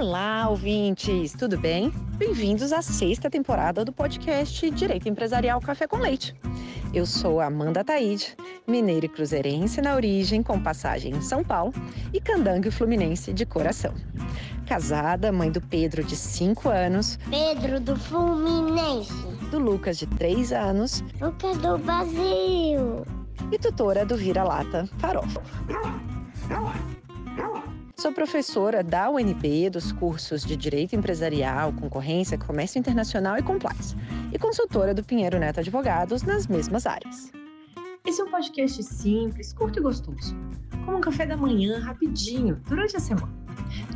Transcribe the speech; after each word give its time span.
Olá, 0.00 0.48
ouvintes, 0.48 1.34
tudo 1.34 1.58
bem? 1.58 1.92
Bem-vindos 2.16 2.72
à 2.72 2.80
sexta 2.80 3.28
temporada 3.28 3.84
do 3.84 3.92
podcast 3.92 4.70
Direito 4.70 5.06
Empresarial 5.10 5.60
Café 5.60 5.86
com 5.86 5.98
Leite. 5.98 6.34
Eu 6.94 7.04
sou 7.04 7.38
Amanda 7.38 7.84
Taide, 7.84 8.34
mineira 8.66 9.04
e 9.04 9.08
cruzeirense 9.10 9.82
na 9.82 9.94
origem, 9.94 10.42
com 10.42 10.58
passagem 10.58 11.14
em 11.14 11.20
São 11.20 11.44
Paulo, 11.44 11.74
e 12.14 12.18
candangue 12.18 12.70
fluminense 12.70 13.30
de 13.34 13.44
coração. 13.44 13.92
Casada, 14.66 15.30
mãe 15.30 15.50
do 15.50 15.60
Pedro, 15.60 16.02
de 16.02 16.16
5 16.16 16.70
anos. 16.70 17.18
Pedro 17.28 17.78
do 17.78 17.94
Fluminense. 17.94 19.12
Do 19.50 19.58
Lucas, 19.58 19.98
de 19.98 20.06
3 20.06 20.50
anos. 20.50 21.04
Lucas 21.20 21.58
do 21.58 21.76
Brasil. 21.76 23.04
E 23.52 23.58
tutora 23.58 24.06
do 24.06 24.16
Vira-Lata 24.16 24.88
Farofa. 24.96 25.42
Sou 28.00 28.12
professora 28.12 28.82
da 28.82 29.10
UNB 29.10 29.68
dos 29.68 29.92
cursos 29.92 30.42
de 30.42 30.56
Direito 30.56 30.96
Empresarial, 30.96 31.70
Concorrência, 31.74 32.38
Comércio 32.38 32.78
Internacional 32.78 33.36
e 33.36 33.42
Compliance, 33.42 33.94
e 34.32 34.38
consultora 34.38 34.94
do 34.94 35.04
Pinheiro 35.04 35.38
Neto 35.38 35.60
Advogados 35.60 36.22
nas 36.22 36.46
mesmas 36.46 36.86
áreas. 36.86 37.30
Esse 38.06 38.22
é 38.22 38.24
um 38.24 38.30
podcast 38.30 38.82
simples, 38.82 39.52
curto 39.52 39.80
e 39.80 39.82
gostoso, 39.82 40.34
como 40.86 40.96
um 40.96 41.00
café 41.02 41.26
da 41.26 41.36
manhã 41.36 41.78
rapidinho 41.78 42.56
durante 42.66 42.96
a 42.96 43.00
semana. 43.00 43.34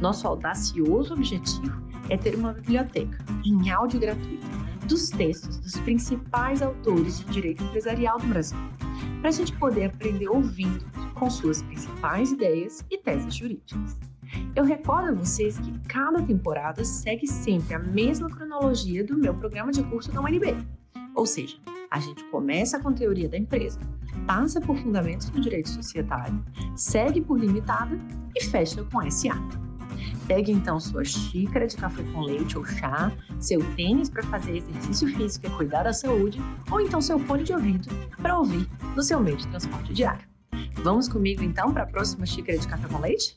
Nosso 0.03 0.29
audacioso 0.29 1.15
objetivo 1.15 1.83
é 2.11 2.19
ter 2.19 2.35
uma 2.35 2.53
biblioteca 2.53 3.25
em 3.43 3.71
áudio 3.71 3.99
gratuito 3.99 4.47
dos 4.87 5.09
textos 5.09 5.57
dos 5.57 5.79
principais 5.79 6.61
autores 6.61 7.21
de 7.21 7.33
direito 7.33 7.65
empresarial 7.65 8.19
do 8.19 8.27
Brasil, 8.27 8.59
para 9.25 9.31
a 9.31 9.33
gente 9.33 9.57
poder 9.57 9.87
aprender 9.87 10.29
ouvindo 10.29 10.85
com 11.15 11.31
suas 11.31 11.63
principais 11.63 12.31
ideias 12.31 12.85
e 12.91 12.99
teses 12.99 13.35
jurídicas. 13.35 13.97
Eu 14.55 14.65
recordo 14.65 15.09
a 15.09 15.15
vocês 15.15 15.59
que 15.59 15.79
cada 15.89 16.21
temporada 16.21 16.85
segue 16.85 17.27
sempre 17.27 17.73
a 17.73 17.79
mesma 17.79 18.29
cronologia 18.29 19.03
do 19.03 19.17
meu 19.17 19.33
programa 19.33 19.73
de 19.73 19.83
curso 19.85 20.13
da 20.13 20.21
UNB. 20.21 20.55
Ou 21.15 21.25
seja, 21.25 21.57
a 21.91 21.99
gente 22.01 22.23
começa 22.25 22.79
com 22.79 22.93
teoria 22.93 23.27
da 23.27 23.39
empresa, 23.39 23.81
passa 24.27 24.61
por 24.61 24.77
fundamentos 24.77 25.31
do 25.31 25.41
direito 25.41 25.71
societário, 25.71 26.45
segue 26.77 27.23
por 27.23 27.41
limitada 27.41 27.99
e 28.37 28.45
fecha 28.45 28.85
com 28.93 29.11
SA. 29.11 29.41
Pegue 30.27 30.53
então 30.53 30.79
sua 30.79 31.03
xícara 31.03 31.67
de 31.67 31.77
café 31.77 32.03
com 32.13 32.21
leite 32.21 32.59
ou 32.59 32.65
chá, 32.67 33.11
seu 33.39 33.61
tênis 33.75 34.11
para 34.11 34.23
fazer 34.25 34.59
exercício 34.59 35.09
físico 35.17 35.47
e 35.47 35.51
cuidar 35.51 35.85
da 35.85 35.95
saúde, 35.95 36.39
ou 36.71 36.79
então 36.79 37.01
seu 37.01 37.19
fone 37.19 37.43
de 37.43 37.55
ouvido 37.55 37.89
para 38.21 38.39
ouvir 38.39 38.69
no 38.95 39.03
seu 39.03 39.21
meio 39.21 39.37
de 39.37 39.47
transporte 39.49 39.93
diário. 39.93 40.27
Vamos 40.83 41.09
comigo 41.09 41.43
então 41.43 41.73
para 41.73 41.83
a 41.83 41.87
próxima 41.87 42.27
xícara 42.27 42.59
de 42.59 42.69
café 42.69 42.89
com 42.89 42.99
leite? 42.99 43.37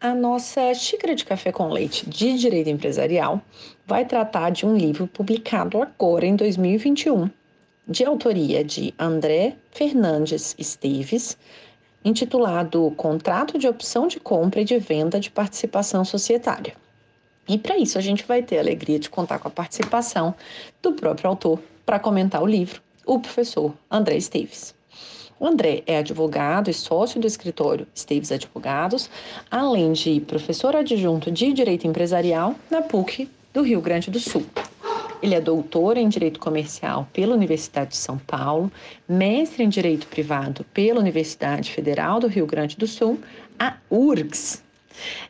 A 0.00 0.14
nossa 0.14 0.74
xícara 0.74 1.14
de 1.14 1.24
café 1.24 1.52
com 1.52 1.68
leite 1.68 2.10
de 2.10 2.36
direito 2.36 2.68
empresarial 2.68 3.40
vai 3.86 4.04
tratar 4.04 4.50
de 4.50 4.66
um 4.66 4.76
livro 4.76 5.06
publicado 5.06 5.80
agora 5.80 6.26
em 6.26 6.34
2021, 6.34 7.30
de 7.86 8.04
autoria 8.04 8.64
de 8.64 8.92
André 8.98 9.56
Fernandes 9.70 10.56
Esteves, 10.58 11.38
intitulado 12.04 12.92
Contrato 12.96 13.56
de 13.56 13.68
Opção 13.68 14.08
de 14.08 14.18
Compra 14.18 14.60
e 14.60 14.64
de 14.64 14.76
Venda 14.78 15.20
de 15.20 15.30
Participação 15.30 16.04
Societária. 16.04 16.74
E 17.48 17.58
para 17.58 17.76
isso 17.76 17.98
a 17.98 18.00
gente 18.00 18.24
vai 18.24 18.42
ter 18.42 18.58
a 18.58 18.60
alegria 18.60 18.98
de 18.98 19.10
contar 19.10 19.38
com 19.38 19.48
a 19.48 19.50
participação 19.50 20.34
do 20.80 20.92
próprio 20.92 21.28
autor 21.28 21.60
para 21.84 21.98
comentar 21.98 22.42
o 22.42 22.46
livro, 22.46 22.80
o 23.04 23.18
professor 23.18 23.74
André 23.90 24.16
Esteves. 24.16 24.74
O 25.40 25.46
André 25.46 25.82
é 25.88 25.98
advogado 25.98 26.70
e 26.70 26.74
sócio 26.74 27.20
do 27.20 27.26
escritório 27.26 27.84
Esteves 27.92 28.30
Advogados, 28.30 29.10
além 29.50 29.92
de 29.92 30.20
professor 30.20 30.76
adjunto 30.76 31.32
de 31.32 31.52
Direito 31.52 31.84
Empresarial 31.84 32.54
na 32.70 32.80
PUC 32.80 33.28
do 33.52 33.62
Rio 33.62 33.80
Grande 33.80 34.08
do 34.08 34.20
Sul. 34.20 34.46
Ele 35.20 35.34
é 35.34 35.40
doutor 35.40 35.96
em 35.96 36.08
Direito 36.08 36.38
Comercial 36.38 37.08
pela 37.12 37.34
Universidade 37.34 37.90
de 37.90 37.96
São 37.96 38.18
Paulo, 38.18 38.70
mestre 39.08 39.64
em 39.64 39.68
Direito 39.68 40.06
Privado 40.06 40.64
pela 40.72 41.00
Universidade 41.00 41.72
Federal 41.72 42.20
do 42.20 42.28
Rio 42.28 42.46
Grande 42.46 42.76
do 42.76 42.86
Sul, 42.86 43.20
a 43.58 43.76
URGS, 43.90 44.62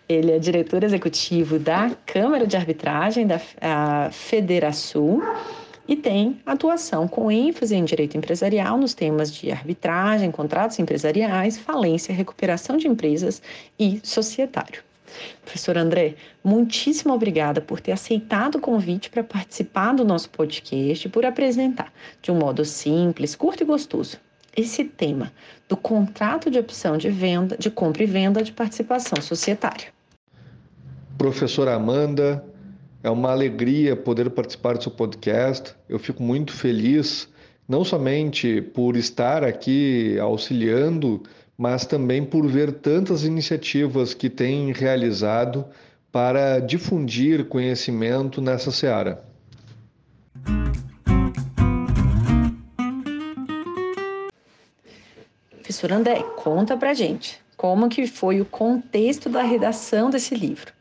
ele 0.09 0.33
é 0.33 0.39
diretor 0.39 0.85
executivo 0.85 1.59
da 1.59 1.91
Câmara 2.07 2.47
de 2.47 2.57
Arbitragem 2.57 3.27
da 3.27 3.41
Federação 4.11 5.21
e 5.87 5.97
tem 5.97 6.41
atuação 6.47 7.09
com 7.09 7.31
ênfase 7.31 7.75
em 7.75 7.85
direito 7.85 8.17
empresarial 8.17 8.79
nos 8.79 8.95
temas 8.95 9.33
de 9.33 9.51
arbitragem, 9.51 10.31
contratos 10.31 10.79
empresariais, 10.79 11.59
falência, 11.59 12.15
recuperação 12.15 12.77
de 12.77 12.87
empresas 12.87 13.43
e 13.79 14.01
societário. 14.03 14.83
Professor 15.45 15.77
André, 15.77 16.15
muitíssimo 16.43 17.13
obrigada 17.13 17.61
por 17.61 17.81
ter 17.81 17.93
aceitado 17.93 18.55
o 18.57 18.61
convite 18.61 19.11
para 19.11 19.23
participar 19.23 19.93
do 19.93 20.05
nosso 20.05 20.31
podcast 20.31 21.07
e 21.07 21.11
por 21.11 21.27
apresentar, 21.27 21.93
de 22.23 22.31
um 22.31 22.39
modo 22.39 22.65
simples, 22.65 23.35
curto 23.35 23.63
e 23.63 23.67
gostoso, 23.67 24.19
esse 24.57 24.85
tema 24.85 25.33
do 25.69 25.77
contrato 25.77 26.51
de 26.51 26.59
opção 26.59 26.97
de 26.97 27.11
venda, 27.11 27.57
de 27.57 27.71
compra 27.71 28.03
e 28.03 28.07
venda 28.07 28.43
de 28.43 28.53
participação 28.53 29.21
societária. 29.23 29.89
Professora 31.17 31.75
Amanda, 31.75 32.45
é 33.03 33.11
uma 33.11 33.31
alegria 33.31 33.97
poder 33.97 34.31
participar 34.31 34.77
do 34.77 34.83
seu 34.83 34.93
podcast. 34.93 35.75
Eu 35.89 35.99
fico 35.99 36.23
muito 36.23 36.53
feliz, 36.53 37.29
não 37.69 37.85
somente 37.85 38.61
por 38.61 38.97
estar 38.97 39.45
aqui 39.45 40.19
auxiliando, 40.21 41.23
mas 41.57 41.87
também 41.87 42.25
por 42.25 42.47
ver 42.47 42.73
tantas 42.73 43.25
iniciativas 43.25 44.15
que 44.15 44.31
tem 44.31 44.73
realizado 44.73 45.65
para 46.11 46.61
difundir 46.61 47.47
conhecimento 47.47 48.41
nessa 48.41 48.71
seara. 48.71 49.25
André, 55.93 56.23
conta 56.37 56.77
pra 56.77 56.95
gente 56.95 57.43
como 57.63 57.89
que 57.89 58.09
foi 58.09 58.41
o 58.41 58.45
contexto 58.45 59.29
da 59.29 59.43
redação 59.43 60.11
desse 60.11 60.35
livro. 60.35 60.73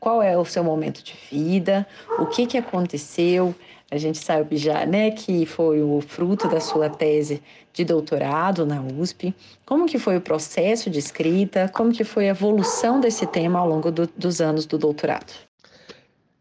Qual 0.00 0.20
é 0.20 0.36
o 0.36 0.44
seu 0.44 0.64
momento 0.64 1.00
de 1.00 1.14
vida? 1.30 1.86
O 2.18 2.26
que 2.26 2.44
que 2.44 2.58
aconteceu? 2.58 3.54
A 3.88 3.96
gente 3.96 4.18
sabe 4.18 4.56
já, 4.56 4.84
né, 4.84 5.12
que 5.12 5.46
foi 5.46 5.80
o 5.80 6.00
fruto 6.00 6.48
da 6.48 6.58
sua 6.58 6.90
tese 6.90 7.40
de 7.72 7.84
doutorado 7.84 8.66
na 8.66 8.82
USP. 8.82 9.32
Como 9.64 9.86
que 9.86 9.96
foi 9.96 10.16
o 10.16 10.20
processo 10.20 10.90
de 10.90 10.98
escrita? 10.98 11.70
Como 11.72 11.92
que 11.92 12.02
foi 12.02 12.26
a 12.26 12.32
evolução 12.32 12.98
desse 12.98 13.26
tema 13.26 13.60
ao 13.60 13.68
longo 13.68 13.92
do, 13.92 14.08
dos 14.16 14.40
anos 14.40 14.66
do 14.66 14.76
doutorado? 14.76 15.32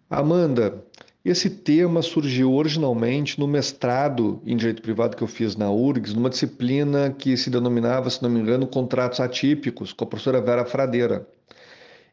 Amanda, 0.10 0.84
esse 1.26 1.50
tema 1.50 2.02
surgiu 2.02 2.54
originalmente 2.54 3.40
no 3.40 3.48
mestrado 3.48 4.42
em 4.46 4.58
Direito 4.58 4.82
Privado 4.82 5.16
que 5.16 5.24
eu 5.24 5.28
fiz 5.28 5.56
na 5.56 5.72
URGS, 5.72 6.14
numa 6.14 6.30
disciplina 6.30 7.16
que 7.18 7.38
se 7.38 7.50
denominava, 7.50 8.10
se 8.10 8.22
não 8.22 8.30
me 8.30 8.42
engano, 8.42 8.68
Contratos 8.68 9.22
Atípicos, 9.22 9.94
com 9.94 10.04
a 10.04 10.08
professora 10.08 10.42
Vera 10.42 10.66
Fradeira. 10.66 11.26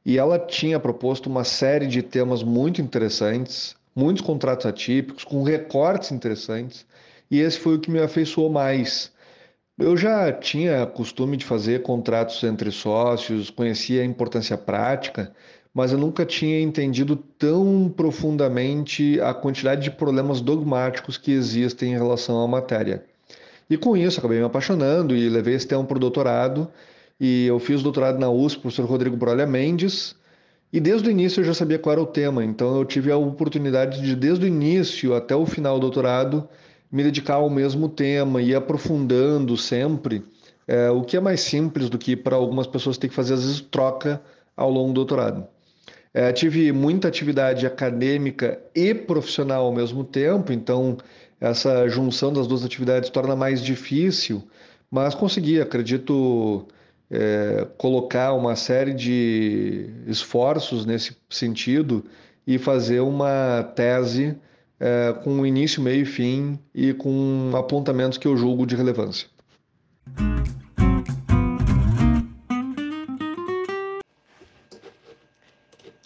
E 0.06 0.16
ela 0.16 0.38
tinha 0.38 0.78
proposto 0.78 1.26
uma 1.26 1.42
série 1.42 1.88
de 1.88 2.02
temas 2.02 2.42
muito 2.44 2.80
interessantes, 2.80 3.74
muitos 3.94 4.22
contratos 4.22 4.64
atípicos, 4.64 5.24
com 5.24 5.42
recortes 5.42 6.12
interessantes, 6.12 6.86
e 7.28 7.40
esse 7.40 7.58
foi 7.58 7.74
o 7.76 7.80
que 7.80 7.90
me 7.90 8.00
afeiçoou 8.00 8.48
mais. 8.48 9.12
Eu 9.76 9.96
já 9.96 10.32
tinha 10.32 10.86
costume 10.86 11.36
de 11.36 11.44
fazer 11.44 11.82
contratos 11.82 12.42
entre 12.44 12.70
sócios, 12.70 13.50
conhecia 13.50 14.02
a 14.02 14.04
importância 14.04 14.56
prática, 14.56 15.32
mas 15.74 15.92
eu 15.92 15.98
nunca 15.98 16.26
tinha 16.26 16.60
entendido 16.60 17.16
tão 17.16 17.92
profundamente 17.96 19.20
a 19.20 19.32
quantidade 19.32 19.82
de 19.82 19.90
problemas 19.90 20.40
dogmáticos 20.40 21.16
que 21.16 21.32
existem 21.32 21.92
em 21.92 21.96
relação 21.96 22.42
à 22.42 22.48
matéria. 22.48 23.04
E 23.68 23.76
com 23.76 23.96
isso 23.96 24.18
acabei 24.18 24.38
me 24.38 24.44
apaixonando 24.44 25.14
e 25.14 25.28
levei 25.28 25.54
esse 25.54 25.66
tema 25.66 25.84
para 25.84 25.96
o 25.96 26.00
doutorado. 26.00 26.68
E 27.20 27.46
eu 27.46 27.58
fiz 27.60 27.82
doutorado 27.82 28.18
na 28.18 28.28
USP, 28.28 28.62
professor 28.62 28.84
Rodrigo 28.84 29.16
Brolha 29.16 29.46
Mendes, 29.46 30.16
e 30.72 30.80
desde 30.80 31.08
o 31.08 31.10
início 31.10 31.40
eu 31.40 31.44
já 31.44 31.54
sabia 31.54 31.78
qual 31.78 31.92
era 31.92 32.02
o 32.02 32.06
tema, 32.06 32.44
então 32.44 32.76
eu 32.76 32.84
tive 32.84 33.10
a 33.10 33.16
oportunidade 33.16 34.00
de, 34.00 34.14
desde 34.14 34.44
o 34.44 34.48
início 34.48 35.14
até 35.14 35.34
o 35.34 35.44
final 35.44 35.74
do 35.74 35.82
doutorado, 35.82 36.48
me 36.90 37.02
dedicar 37.02 37.34
ao 37.34 37.50
mesmo 37.50 37.88
tema 37.88 38.40
e 38.40 38.54
aprofundando 38.54 39.56
sempre, 39.56 40.24
é, 40.66 40.88
o 40.90 41.02
que 41.02 41.16
é 41.16 41.20
mais 41.20 41.40
simples 41.40 41.90
do 41.90 41.98
que 41.98 42.16
para 42.16 42.36
algumas 42.36 42.68
pessoas 42.68 42.96
ter 42.96 43.08
que 43.08 43.14
fazer, 43.14 43.34
às 43.34 43.40
vezes, 43.42 43.60
troca 43.60 44.22
ao 44.56 44.70
longo 44.70 44.88
do 44.88 44.94
doutorado. 44.94 45.46
É, 46.12 46.32
tive 46.32 46.72
muita 46.72 47.06
atividade 47.06 47.66
acadêmica 47.66 48.60
e 48.74 48.92
profissional 48.92 49.66
ao 49.66 49.72
mesmo 49.72 50.02
tempo, 50.02 50.52
então 50.52 50.98
essa 51.40 51.88
junção 51.88 52.32
das 52.32 52.46
duas 52.46 52.64
atividades 52.64 53.10
torna 53.10 53.36
mais 53.36 53.62
difícil, 53.62 54.42
mas 54.90 55.14
consegui, 55.14 55.60
acredito, 55.60 56.66
é, 57.08 57.66
colocar 57.78 58.32
uma 58.32 58.56
série 58.56 58.92
de 58.92 59.88
esforços 60.06 60.84
nesse 60.84 61.16
sentido 61.28 62.04
e 62.46 62.58
fazer 62.58 63.00
uma 63.00 63.62
tese 63.76 64.36
é, 64.80 65.14
com 65.22 65.46
início, 65.46 65.80
meio 65.80 66.02
e 66.02 66.06
fim 66.06 66.58
e 66.74 66.92
com 66.92 67.52
apontamentos 67.54 68.18
que 68.18 68.26
eu 68.26 68.36
julgo 68.36 68.66
de 68.66 68.74
relevância. 68.74 69.28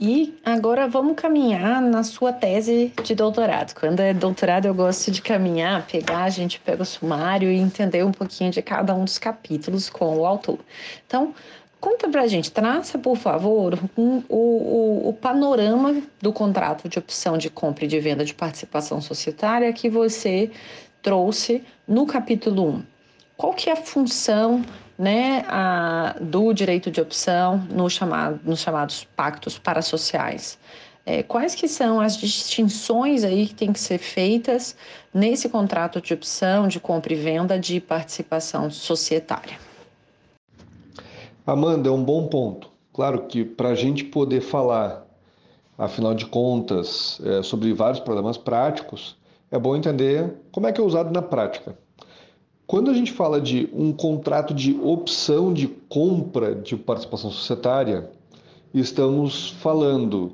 E 0.06 0.38
agora 0.44 0.86
vamos 0.86 1.16
caminhar 1.16 1.80
na 1.80 2.02
sua 2.02 2.30
tese 2.30 2.92
de 3.02 3.14
doutorado. 3.14 3.72
Quando 3.72 4.00
é 4.00 4.12
doutorado, 4.12 4.66
eu 4.66 4.74
gosto 4.74 5.10
de 5.10 5.22
caminhar, 5.22 5.86
pegar, 5.86 6.24
a 6.24 6.28
gente 6.28 6.60
pega 6.60 6.82
o 6.82 6.84
sumário 6.84 7.50
e 7.50 7.56
entender 7.56 8.04
um 8.04 8.12
pouquinho 8.12 8.50
de 8.50 8.60
cada 8.60 8.94
um 8.94 9.06
dos 9.06 9.16
capítulos 9.16 9.88
com 9.88 10.18
o 10.18 10.26
autor. 10.26 10.58
Então, 11.06 11.34
conta 11.80 12.06
pra 12.06 12.26
gente, 12.26 12.52
traça, 12.52 12.98
por 12.98 13.16
favor, 13.16 13.78
um, 13.96 14.22
o, 14.28 14.36
o, 14.36 15.08
o 15.08 15.12
panorama 15.14 16.02
do 16.20 16.34
contrato 16.34 16.86
de 16.86 16.98
opção 16.98 17.38
de 17.38 17.48
compra 17.48 17.86
e 17.86 17.88
de 17.88 17.98
venda 17.98 18.26
de 18.26 18.34
participação 18.34 19.00
societária 19.00 19.72
que 19.72 19.88
você 19.88 20.50
trouxe 21.00 21.64
no 21.88 22.04
capítulo 22.04 22.68
1. 22.74 22.82
Qual 23.38 23.54
que 23.54 23.70
é 23.70 23.72
a 23.72 23.76
função 23.76 24.62
né, 24.99 25.44
a, 25.49 26.17
do 26.20 26.52
direito 26.52 26.91
de 26.91 27.00
opção 27.00 27.58
no 27.70 27.88
chamado, 27.91 28.41
nos 28.44 28.61
chamados 28.61 29.05
pactos 29.17 29.58
parasociais. 29.58 30.58
É, 31.06 31.23
quais 31.23 31.55
que 31.55 31.69
são 31.69 32.00
as 32.00 32.17
distinções 32.17 33.25
aí 33.25 33.46
que 33.46 33.55
têm 33.55 33.73
que 33.73 33.81
ser 33.81 33.99
feitas 33.99 34.75
nesse 35.12 35.49
contrato 35.49 36.00
de 36.00 36.14
opção 36.14 36.67
de 36.67 36.81
compra 36.81 37.12
e 37.12 37.17
venda 37.17 37.58
de 37.58 37.79
participação 37.79 38.70
societária? 38.70 39.58
Amanda, 41.46 41.91
é 41.91 41.93
um 41.93 42.02
bom 42.02 42.26
ponto. 42.26 42.70
Claro 42.94 43.26
que 43.26 43.44
para 43.44 43.70
a 43.70 43.75
gente 43.75 44.02
poder 44.05 44.41
falar, 44.41 45.05
afinal 45.76 46.14
de 46.14 46.25
contas, 46.25 47.20
é, 47.23 47.43
sobre 47.43 47.75
vários 47.75 48.00
problemas 48.00 48.38
práticos, 48.38 49.17
é 49.50 49.58
bom 49.58 49.76
entender 49.76 50.32
como 50.50 50.67
é 50.67 50.73
que 50.73 50.81
é 50.81 50.85
usado 50.85 51.12
na 51.12 51.20
prática. 51.20 51.76
Quando 52.66 52.90
a 52.90 52.94
gente 52.94 53.12
fala 53.12 53.40
de 53.40 53.69
um 53.75 53.93
contrato 53.93 54.55
de 54.55 54.78
opção 54.81 55.52
de 55.52 55.69
compra 55.69 56.55
de 56.55 56.75
participação 56.76 57.31
societária, 57.31 58.11
estamos 58.72 59.50
falando 59.50 60.32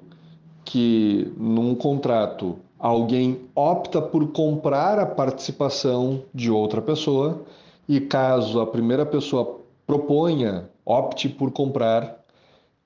que 0.64 1.32
num 1.36 1.74
contrato 1.74 2.56
alguém 2.78 3.40
opta 3.52 4.00
por 4.00 4.28
comprar 4.28 4.96
a 5.00 5.06
participação 5.06 6.22
de 6.32 6.52
outra 6.52 6.80
pessoa 6.80 7.42
e 7.88 8.00
caso 8.00 8.60
a 8.60 8.66
primeira 8.66 9.04
pessoa 9.04 9.58
proponha, 9.84 10.70
opte 10.86 11.28
por 11.28 11.50
comprar, 11.50 12.24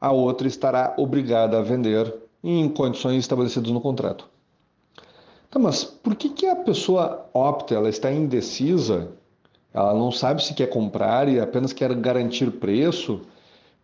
a 0.00 0.10
outra 0.10 0.48
estará 0.48 0.94
obrigada 0.96 1.58
a 1.58 1.62
vender 1.62 2.14
em 2.42 2.66
condições 2.66 3.18
estabelecidas 3.18 3.70
no 3.70 3.80
contrato. 3.80 4.26
Então, 5.50 5.60
mas 5.60 5.84
por 5.84 6.14
que, 6.16 6.30
que 6.30 6.46
a 6.46 6.56
pessoa 6.56 7.28
opta, 7.34 7.74
ela 7.74 7.90
está 7.90 8.10
indecisa 8.10 9.12
ela 9.74 9.92
não 9.92 10.12
sabe 10.12 10.42
se 10.42 10.54
quer 10.54 10.68
comprar 10.68 11.28
e 11.28 11.40
apenas 11.40 11.72
quer 11.72 11.92
garantir 11.94 12.50
preço, 12.52 13.20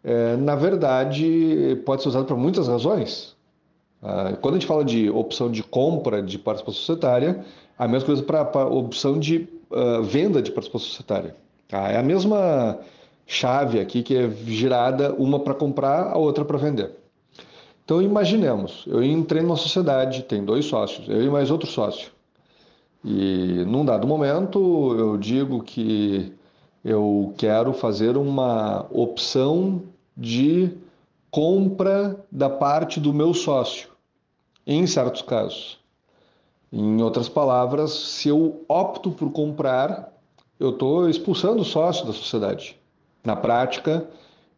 é, 0.04 0.36
na 0.36 0.54
verdade, 0.54 1.82
pode 1.84 2.02
ser 2.02 2.08
usado 2.08 2.24
para 2.24 2.36
muitas 2.36 2.68
razões. 2.68 3.36
Ah, 4.02 4.32
quando 4.40 4.54
a 4.54 4.58
gente 4.58 4.66
fala 4.66 4.84
de 4.84 5.10
opção 5.10 5.50
de 5.50 5.62
compra 5.62 6.22
de 6.22 6.38
participação 6.38 6.80
societária, 6.80 7.44
a 7.78 7.86
mesma 7.86 8.06
coisa 8.06 8.22
para 8.22 8.40
a 8.40 8.66
opção 8.66 9.18
de 9.18 9.48
uh, 9.70 10.02
venda 10.02 10.40
de 10.40 10.50
participação 10.50 10.88
societária. 10.88 11.36
Tá? 11.68 11.88
É 11.88 11.98
a 11.98 12.02
mesma 12.02 12.78
chave 13.26 13.78
aqui 13.78 14.02
que 14.02 14.16
é 14.16 14.30
girada, 14.46 15.12
uma 15.14 15.38
para 15.40 15.54
comprar, 15.54 16.08
a 16.12 16.16
outra 16.16 16.44
para 16.44 16.58
vender. 16.58 16.92
Então, 17.84 18.00
imaginemos, 18.00 18.84
eu 18.86 19.02
entrei 19.02 19.42
numa 19.42 19.56
sociedade, 19.56 20.22
tem 20.22 20.44
dois 20.44 20.64
sócios, 20.64 21.08
eu 21.08 21.22
e 21.22 21.28
mais 21.28 21.50
outro 21.50 21.68
sócio. 21.68 22.10
E 23.04 23.64
num 23.66 23.84
dado 23.84 24.06
momento 24.06 24.94
eu 24.98 25.16
digo 25.16 25.62
que 25.62 26.32
eu 26.84 27.32
quero 27.38 27.72
fazer 27.72 28.16
uma 28.16 28.86
opção 28.90 29.82
de 30.16 30.70
compra 31.30 32.22
da 32.30 32.50
parte 32.50 33.00
do 33.00 33.12
meu 33.12 33.32
sócio, 33.32 33.88
em 34.66 34.86
certos 34.86 35.22
casos. 35.22 35.78
Em 36.72 37.02
outras 37.02 37.28
palavras, 37.28 37.90
se 37.90 38.28
eu 38.28 38.64
opto 38.68 39.10
por 39.10 39.32
comprar, 39.32 40.12
eu 40.58 40.70
estou 40.70 41.08
expulsando 41.08 41.62
o 41.62 41.64
sócio 41.64 42.06
da 42.06 42.12
sociedade. 42.12 42.78
Na 43.24 43.34
prática, 43.34 44.06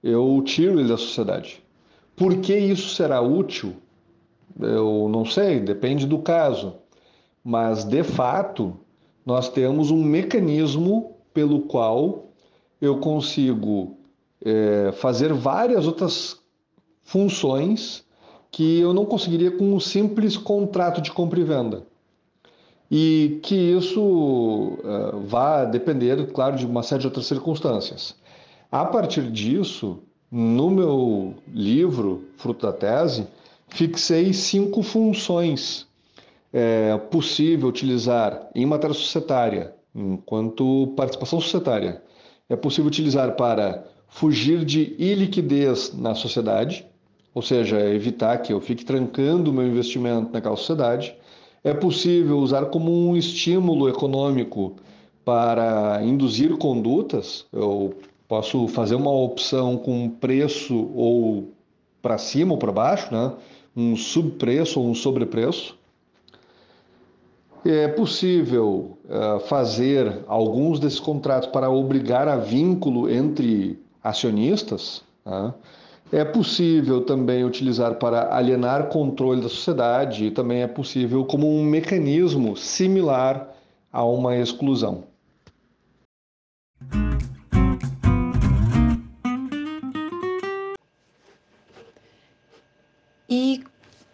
eu 0.02 0.42
tiro 0.44 0.80
ele 0.80 0.88
da 0.88 0.96
sociedade. 0.96 1.62
Por 2.16 2.36
que 2.38 2.56
isso 2.56 2.94
será 2.94 3.20
útil? 3.20 3.74
Eu 4.60 5.08
não 5.08 5.24
sei, 5.24 5.60
depende 5.60 6.06
do 6.06 6.18
caso 6.18 6.81
mas 7.44 7.84
de 7.84 8.02
fato 8.02 8.76
nós 9.24 9.48
temos 9.48 9.90
um 9.90 10.02
mecanismo 10.02 11.16
pelo 11.32 11.62
qual 11.62 12.26
eu 12.80 12.98
consigo 12.98 13.96
é, 14.44 14.92
fazer 14.92 15.32
várias 15.32 15.86
outras 15.86 16.40
funções 17.02 18.04
que 18.50 18.80
eu 18.80 18.92
não 18.92 19.04
conseguiria 19.04 19.50
com 19.50 19.74
um 19.74 19.80
simples 19.80 20.36
contrato 20.36 21.00
de 21.00 21.10
compra 21.10 21.40
e 21.40 21.44
venda. 21.44 21.86
E 22.90 23.40
que 23.42 23.54
isso 23.54 24.02
uh, 24.02 25.18
vai 25.24 25.66
depender, 25.70 26.30
claro, 26.32 26.56
de 26.56 26.66
uma 26.66 26.82
série 26.82 27.00
de 27.00 27.06
outras 27.06 27.24
circunstâncias. 27.24 28.14
A 28.70 28.84
partir 28.84 29.30
disso, 29.30 30.00
no 30.30 30.68
meu 30.68 31.34
livro, 31.48 32.24
Fruto 32.36 32.66
da 32.66 32.72
Tese, 32.72 33.26
fixei 33.68 34.34
cinco 34.34 34.82
funções 34.82 35.86
é 36.52 36.96
possível 36.96 37.69
utilizar 37.69 38.49
em 38.54 38.66
matéria 38.66 38.94
societária, 38.94 39.75
enquanto 39.94 40.93
participação 40.96 41.40
societária, 41.40 42.02
é 42.49 42.56
possível 42.56 42.88
utilizar 42.88 43.34
para 43.37 43.84
fugir 44.08 44.64
de 44.64 44.94
iliquidez 44.99 45.94
na 45.94 46.14
sociedade, 46.14 46.84
ou 47.34 47.40
seja, 47.40 47.81
evitar 47.81 48.38
que 48.38 48.52
eu 48.52 48.60
fique 48.60 48.84
trancando 48.84 49.50
o 49.50 49.54
meu 49.54 49.66
investimento 49.66 50.31
naquela 50.32 50.56
sociedade. 50.56 51.16
É 51.64 51.72
possível 51.72 52.38
usar 52.38 52.66
como 52.66 52.93
um 52.93 53.16
estímulo 53.16 53.88
econômico 53.88 54.76
para 55.25 56.00
induzir 56.05 56.58
condutas. 56.58 57.46
Eu 57.50 57.94
posso 58.28 58.69
fazer 58.69 58.96
uma 58.96 59.10
opção 59.10 59.78
com 59.78 60.10
preço 60.10 60.90
ou 60.94 61.52
para 62.02 62.19
cima 62.19 62.52
ou 62.52 62.58
para 62.58 62.72
baixo, 62.72 63.12
né? 63.12 63.32
um 63.74 63.96
subpreço 63.96 64.81
ou 64.81 64.86
um 64.88 64.94
sobrepreço. 64.94 65.79
É 67.64 67.86
possível 67.86 68.98
uh, 69.04 69.38
fazer 69.46 70.24
alguns 70.26 70.81
desses 70.81 70.98
contratos 70.98 71.48
para 71.48 71.70
obrigar 71.70 72.26
a 72.26 72.36
vínculo 72.36 73.08
entre 73.08 73.78
acionistas. 74.02 75.04
Tá? 75.24 75.54
É 76.12 76.24
possível 76.24 77.02
também 77.02 77.44
utilizar 77.44 77.94
para 77.94 78.34
alienar 78.34 78.88
controle 78.88 79.40
da 79.40 79.48
sociedade 79.48 80.26
e 80.26 80.31
também 80.31 80.62
é 80.62 80.66
possível 80.66 81.24
como 81.24 81.48
um 81.48 81.64
mecanismo 81.64 82.56
similar 82.56 83.48
a 83.92 84.04
uma 84.04 84.36
exclusão. 84.36 85.04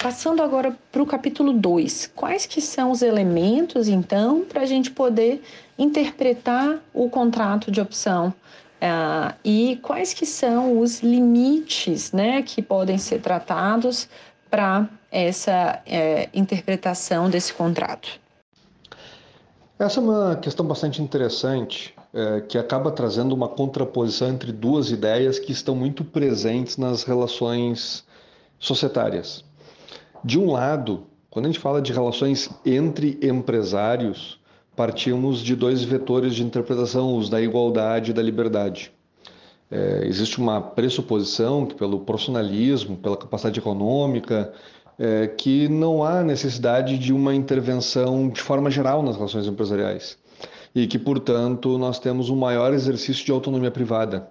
Passando 0.09 0.43
agora 0.43 0.75
para 0.91 1.03
o 1.03 1.07
capítulo 1.07 1.53
2, 1.53 2.13
quais 2.17 2.47
que 2.47 2.63
são 2.63 2.91
os 2.93 3.03
elementos, 3.03 3.89
então, 3.89 4.43
para 4.43 4.63
a 4.63 4.65
gente 4.65 4.91
poder 4.91 5.43
interpretar 5.79 6.79
o 6.95 7.11
contrato 7.11 7.71
de 7.71 7.79
opção 7.79 8.29
uh, 8.29 9.35
e 9.45 9.79
quais 9.83 10.15
que 10.15 10.25
são 10.25 10.81
os 10.81 11.01
limites 11.01 12.11
né, 12.11 12.41
que 12.41 12.63
podem 12.63 12.97
ser 12.97 13.21
tratados 13.21 14.09
para 14.49 14.89
essa 15.13 15.83
uh, 15.87 16.31
interpretação 16.33 17.29
desse 17.29 17.53
contrato? 17.53 18.19
Essa 19.79 20.01
é 20.01 20.03
uma 20.03 20.37
questão 20.37 20.65
bastante 20.65 21.03
interessante, 21.03 21.95
é, 22.15 22.41
que 22.41 22.57
acaba 22.57 22.91
trazendo 22.91 23.35
uma 23.35 23.47
contraposição 23.47 24.31
entre 24.31 24.53
duas 24.53 24.91
ideias 24.91 25.39
que 25.39 25.53
estão 25.53 25.77
muito 25.77 26.03
presentes 26.03 26.79
nas 26.79 27.03
relações 27.03 28.07
societárias. 28.59 29.47
De 30.25 30.39
um 30.39 30.51
lado, 30.51 31.05
quando 31.31 31.47
a 31.47 31.49
gente 31.49 31.61
fala 31.61 31.81
de 31.81 31.93
relações 31.93 32.51
entre 32.65 33.19
empresários, 33.23 34.41
partimos 34.75 35.41
de 35.41 35.55
dois 35.55 35.83
vetores 35.83 36.35
de 36.35 36.43
interpretação, 36.43 37.17
os 37.17 37.29
da 37.29 37.41
igualdade 37.41 38.11
e 38.11 38.15
da 38.15 38.23
liberdade. 38.23 38.93
É, 39.71 40.03
existe 40.05 40.39
uma 40.39 40.61
pressuposição 40.61 41.67
que, 41.67 41.75
pelo 41.75 42.01
profissionalismo, 42.01 42.97
pela 42.97 43.17
capacidade 43.17 43.59
econômica, 43.59 44.53
é, 44.99 45.27
que 45.27 45.69
não 45.69 46.03
há 46.03 46.23
necessidade 46.23 46.99
de 46.99 47.13
uma 47.13 47.35
intervenção 47.35 48.29
de 48.29 48.41
forma 48.41 48.71
geral 48.71 49.03
nas 49.03 49.17
relações 49.17 49.47
empresariais 49.47 50.19
e 50.75 50.87
que, 50.87 50.99
portanto, 50.99 51.79
nós 51.79 51.99
temos 51.99 52.31
um 52.31 52.37
maior 52.37 52.73
exercício 52.73 53.25
de 53.25 53.33
autonomia 53.33 53.71
privada 53.71 54.29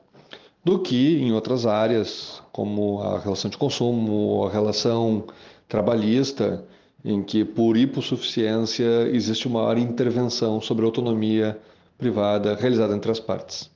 do 0.64 0.80
que 0.80 1.22
em 1.22 1.32
outras 1.32 1.66
áreas, 1.66 2.42
como 2.52 3.02
a 3.02 3.20
relação 3.20 3.50
de 3.50 3.58
consumo, 3.58 4.46
a 4.46 4.52
relação 4.52 5.26
trabalhista, 5.68 6.64
em 7.04 7.24
que 7.24 7.46
por 7.46 7.78
hipossuficiência 7.78 9.10
existe 9.12 9.48
uma 9.48 9.62
maior 9.62 9.78
intervenção 9.78 10.60
sobre 10.60 10.84
a 10.84 10.88
autonomia 10.88 11.60
privada 11.98 12.56
realizada 12.56 12.96
entre 12.96 13.12
as 13.12 13.20
partes. 13.20 13.70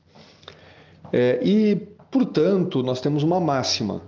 É, 1.12 1.40
e, 1.44 1.76
portanto, 2.10 2.84
nós 2.84 3.02
temos 3.02 3.24
uma 3.24 3.40
máxima. 3.40 4.02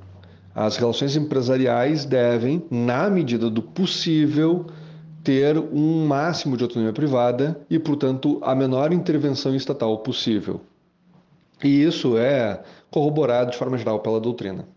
As 0.55 0.77
relações 0.77 1.15
empresariais 1.15 2.05
devem, 2.05 2.63
na 2.69 3.09
medida 3.09 3.49
do 3.49 3.61
possível, 3.61 4.67
ter 5.23 5.57
um 5.57 6.05
máximo 6.05 6.55
de 6.55 6.63
autonomia 6.63 6.93
privada 6.93 7.59
e, 7.69 7.79
portanto, 7.79 8.39
a 8.43 8.53
menor 8.53 8.93
intervenção 8.93 9.55
estatal 9.55 9.97
possível. 9.99 10.61
E 11.63 11.83
isso 11.83 12.17
é 12.17 12.61
corroborado 12.91 13.51
de 13.51 13.57
forma 13.57 13.77
geral 13.77 13.99
pela 13.99 14.19
doutrina. 14.19 14.67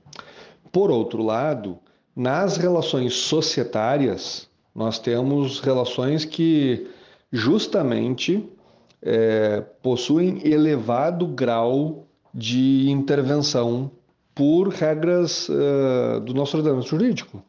Por 0.70 0.90
outro 0.90 1.22
lado, 1.22 1.78
nas 2.16 2.56
relações 2.56 3.12
societárias, 3.12 4.48
nós 4.74 4.98
temos 4.98 5.60
relações 5.60 6.24
que 6.24 6.88
justamente 7.30 8.42
é, 9.02 9.62
possuem 9.82 10.40
elevado 10.42 11.26
grau 11.26 12.06
de 12.32 12.88
intervenção 12.88 13.90
por 14.34 14.68
regras 14.68 15.48
uh, 15.48 16.20
do 16.20 16.34
nosso 16.34 16.58
ordenamento 16.58 16.88
jurídico. 16.88 17.42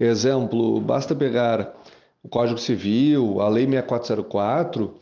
Exemplo, 0.00 0.80
basta 0.80 1.14
pegar 1.14 1.74
o 2.22 2.28
Código 2.28 2.58
Civil, 2.58 3.40
a 3.40 3.48
Lei 3.48 3.66
6404, 3.66 4.94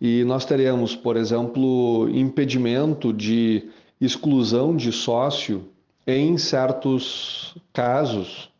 e 0.00 0.24
nós 0.24 0.44
teremos, 0.44 0.96
por 0.96 1.16
exemplo, 1.16 2.08
impedimento 2.10 3.12
de 3.12 3.68
exclusão 4.00 4.76
de 4.76 4.90
sócio 4.90 5.68
em 6.06 6.38
certos 6.38 7.56
casos. 7.72 8.50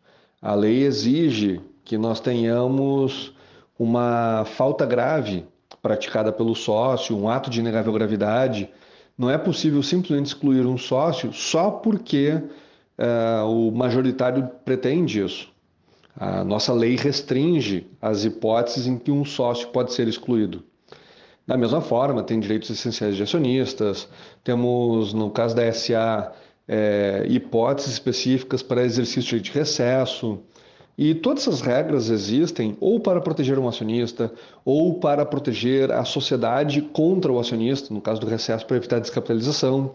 A 0.42 0.54
lei 0.54 0.82
exige 0.82 1.60
que 1.84 1.96
nós 1.96 2.20
tenhamos 2.20 3.32
uma 3.78 4.44
falta 4.44 4.84
grave 4.84 5.46
praticada 5.80 6.32
pelo 6.32 6.54
sócio, 6.54 7.16
um 7.16 7.28
ato 7.28 7.48
de 7.48 7.60
inegável 7.60 7.92
gravidade. 7.92 8.68
Não 9.16 9.30
é 9.30 9.38
possível 9.38 9.82
simplesmente 9.82 10.26
excluir 10.26 10.66
um 10.66 10.76
sócio 10.76 11.32
só 11.32 11.70
porque 11.70 12.32
uh, 12.32 13.46
o 13.46 13.70
majoritário 13.70 14.50
pretende 14.64 15.22
isso. 15.24 15.48
A 16.18 16.42
nossa 16.42 16.72
lei 16.72 16.96
restringe 16.96 17.86
as 18.00 18.24
hipóteses 18.24 18.86
em 18.86 18.98
que 18.98 19.10
um 19.10 19.24
sócio 19.24 19.68
pode 19.68 19.92
ser 19.92 20.08
excluído. 20.08 20.64
Da 21.46 21.56
mesma 21.56 21.80
forma, 21.80 22.22
tem 22.22 22.40
direitos 22.40 22.68
essenciais 22.70 23.14
de 23.14 23.22
acionistas, 23.22 24.08
temos, 24.42 25.12
no 25.12 25.30
caso 25.30 25.54
da 25.54 25.70
SA, 25.72 26.32
é, 26.68 27.24
hipóteses 27.28 27.92
específicas 27.92 28.62
para 28.62 28.84
exercício 28.84 29.40
de 29.40 29.50
recesso. 29.50 30.40
E 30.98 31.14
todas 31.14 31.42
essas 31.42 31.60
regras 31.60 32.08
existem 32.08 32.76
ou 32.80 32.98
para 32.98 33.20
proteger 33.20 33.58
um 33.58 33.68
acionista, 33.68 34.32
ou 34.64 34.94
para 34.94 35.26
proteger 35.26 35.92
a 35.92 36.04
sociedade 36.04 36.80
contra 36.80 37.30
o 37.30 37.38
acionista, 37.38 37.92
no 37.92 38.00
caso 38.00 38.20
do 38.20 38.26
recesso, 38.26 38.66
para 38.66 38.78
evitar 38.78 38.98
descapitalização. 38.98 39.92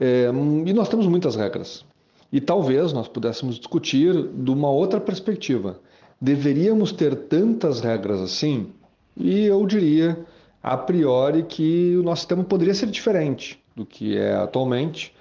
É, 0.00 0.30
e 0.64 0.72
nós 0.72 0.88
temos 0.88 1.06
muitas 1.06 1.36
regras. 1.36 1.84
E 2.32 2.40
talvez 2.40 2.94
nós 2.94 3.08
pudéssemos 3.08 3.56
discutir 3.58 4.26
de 4.26 4.50
uma 4.50 4.70
outra 4.70 4.98
perspectiva. 4.98 5.78
Deveríamos 6.18 6.92
ter 6.92 7.14
tantas 7.14 7.80
regras 7.80 8.20
assim? 8.20 8.68
E 9.14 9.44
eu 9.44 9.66
diria 9.66 10.18
a 10.62 10.76
priori 10.78 11.42
que 11.42 11.94
o 11.96 12.02
nosso 12.02 12.20
sistema 12.20 12.42
poderia 12.42 12.72
ser 12.72 12.86
diferente 12.86 13.62
do 13.76 13.84
que 13.84 14.16
é 14.16 14.34
atualmente, 14.34 15.12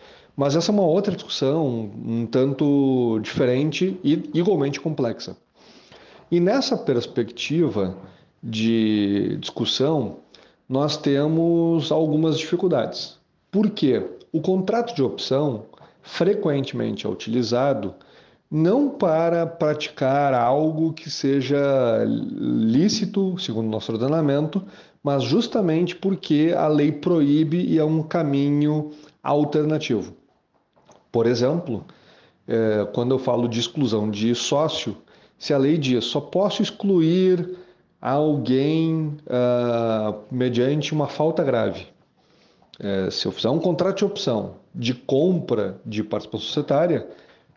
mas 0.42 0.56
essa 0.56 0.72
é 0.72 0.74
uma 0.74 0.82
outra 0.82 1.14
discussão, 1.14 1.92
um 2.04 2.26
tanto 2.26 3.20
diferente 3.22 4.00
e 4.04 4.28
igualmente 4.34 4.82
complexa. 4.82 5.38
E 6.32 6.40
nessa 6.40 6.76
perspectiva 6.76 7.96
de 8.42 9.38
discussão, 9.40 10.16
nós 10.68 10.98
temos 10.98 11.92
algumas 11.92 12.40
dificuldades. 12.40 13.20
Por 13.52 13.70
quê? 13.70 14.04
O 14.32 14.42
contrato 14.42 14.96
de 14.96 15.04
opção 15.04 15.66
frequentemente 16.02 17.06
é 17.06 17.10
utilizado 17.10 17.94
não 18.50 18.90
para 18.90 19.46
praticar 19.46 20.34
algo 20.34 20.92
que 20.92 21.08
seja 21.12 22.04
lícito, 22.04 23.38
segundo 23.38 23.68
o 23.68 23.70
nosso 23.70 23.92
ordenamento, 23.92 24.64
mas 25.04 25.22
justamente 25.22 25.96
porque 25.96 26.52
a 26.58 26.68
lei 26.68 26.92
proíbe 26.92 27.64
e 27.64 27.78
é 27.78 27.86
um 27.86 28.02
caminho 28.02 28.90
alternativo. 29.22 30.20
Por 31.12 31.26
exemplo, 31.26 31.86
é, 32.48 32.88
quando 32.94 33.12
eu 33.12 33.20
falo 33.20 33.48
de 33.48 33.60
exclusão 33.60 34.10
de 34.10 34.34
sócio, 34.36 34.98
se 35.38 35.54
a 35.54 35.58
lei 35.58 35.78
diz 35.78 36.06
só 36.06 36.22
posso 36.22 36.62
excluir 36.62 37.58
alguém 38.02 39.18
uh, 39.28 40.20
mediante 40.32 40.94
uma 40.94 41.08
falta 41.08 41.44
grave. 41.44 41.86
É, 42.80 43.12
se 43.12 43.28
eu 43.28 43.32
fizer 43.32 43.50
um 43.50 43.60
contrato 43.60 44.00
de 44.00 44.06
opção 44.06 44.56
de 44.74 44.94
compra 44.94 45.80
de 45.86 46.04
participação 46.04 46.48
societária, 46.48 47.08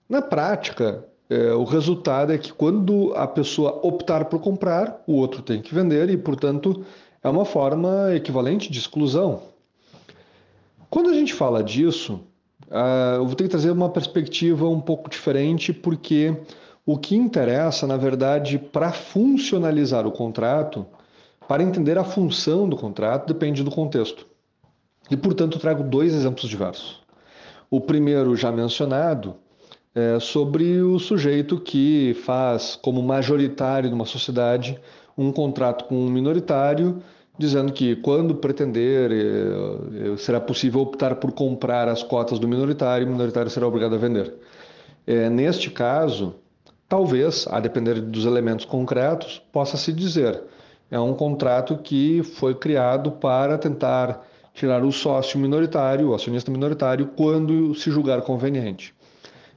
na 0.09 0.21
prática, 0.21 1.05
é, 1.31 1.53
o 1.53 1.65
resultado 1.65 2.33
é 2.33 2.39
que 2.39 2.53
quando 2.53 3.15
a 3.15 3.27
pessoa 3.27 3.81
optar 3.83 4.27
por 4.27 4.41
comprar, 4.41 5.03
o 5.07 5.15
outro 5.15 5.41
tem 5.41 5.63
que 5.63 5.75
vender 5.75 6.11
e, 6.11 6.17
portanto, 6.17 6.85
é 7.23 7.29
uma 7.29 7.45
forma 7.45 8.15
equivalente 8.15 8.71
de 8.71 8.79
exclusão. 8.79 9.43
Quando 10.91 11.09
a 11.09 11.15
gente 11.15 11.33
fala 11.33 11.63
disso, 11.63 12.21
uh, 12.71 13.17
eu 13.17 13.27
vou 13.27 13.35
ter 13.35 13.45
que 13.45 13.51
trazer 13.51 13.71
uma 13.71 13.89
perspectiva 13.89 14.69
um 14.69 14.81
pouco 14.81 15.11
diferente, 15.11 15.73
porque 15.73 16.37
o 16.87 16.99
que 16.99 17.17
interessa, 17.17 17.87
na 17.87 17.97
verdade, 17.97 18.59
para 18.59 18.93
funcionalizar 18.93 20.07
o 20.07 20.13
contrato, 20.13 20.87
para 21.49 21.63
entender 21.63 21.99
a 21.99 22.05
função 22.05 22.69
do 22.69 22.77
contrato, 22.77 23.33
depende 23.33 23.63
do 23.63 23.71
contexto. 23.71 24.27
E, 25.11 25.17
portanto, 25.17 25.59
trago 25.59 25.83
dois 25.83 26.15
exemplos 26.15 26.49
diversos. 26.49 27.03
O 27.71 27.81
primeiro, 27.81 28.37
já 28.37 28.51
mencionado, 28.51 29.37
é 29.95 30.19
sobre 30.19 30.81
o 30.81 30.99
sujeito 30.99 31.61
que 31.61 32.15
faz 32.25 32.77
como 32.77 33.03
majoritário 33.03 33.91
numa 33.91 34.07
sociedade 34.07 34.79
um 35.17 35.31
contrato 35.31 35.85
com 35.85 35.95
um 35.95 36.11
minoritário, 36.11 37.01
dizendo 37.39 37.73
que 37.73 37.97
quando 37.97 38.35
pretender 38.37 39.11
eh, 39.11 40.13
eh, 40.13 40.17
será 40.17 40.41
possível 40.41 40.81
optar 40.81 41.17
por 41.17 41.33
comprar 41.33 41.89
as 41.89 42.03
cotas 42.03 42.39
do 42.39 42.47
minoritário, 42.47 43.07
o 43.07 43.11
minoritário 43.11 43.51
será 43.51 43.67
obrigado 43.67 43.95
a 43.95 43.99
vender. 43.99 44.35
É, 45.07 45.29
neste 45.29 45.71
caso, 45.71 46.37
talvez, 46.89 47.47
a 47.49 47.61
depender 47.61 48.01
dos 48.01 48.25
elementos 48.25 48.65
concretos, 48.65 49.43
possa 49.53 49.77
se 49.77 49.93
dizer 49.93 50.43
é 50.91 51.01
um 51.01 51.15
contrato 51.15 51.79
que 51.79 52.23
foi 52.23 52.55
criado 52.55 53.11
para 53.11 53.59
tentar 53.59 54.25
tirar 54.53 54.85
o 54.85 54.93
sócio 54.93 55.39
minoritário, 55.41 56.11
o 56.11 56.15
acionista 56.15 56.51
minoritário, 56.53 57.11
quando 57.17 57.75
se 57.75 57.91
julgar 57.91 58.23
conveniente. 58.23 58.95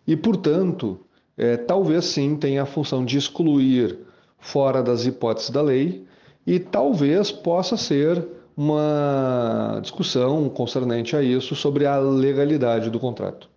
E, 0.07 0.15
portanto, 0.15 1.00
é, 1.38 1.55
talvez 1.55 2.05
sim 2.05 2.36
tenha 2.36 2.63
a 2.63 2.65
função 2.65 3.05
de 3.05 3.17
excluir 3.17 4.00
fora 4.39 4.81
das 4.81 5.05
hipóteses 5.05 5.51
da 5.51 5.62
lei 5.62 6.07
e 6.48 6.60
talvez 6.60 7.30
possa 7.30 7.75
ser 7.75 8.25
uma 8.56 9.80
discussão 9.82 10.48
concernente 10.48 11.13
a 11.13 11.22
isso 11.22 11.54
sobre 11.56 11.86
a 11.86 12.00
legalidade 12.00 12.89
do 12.89 13.00
contrato. 13.00 13.50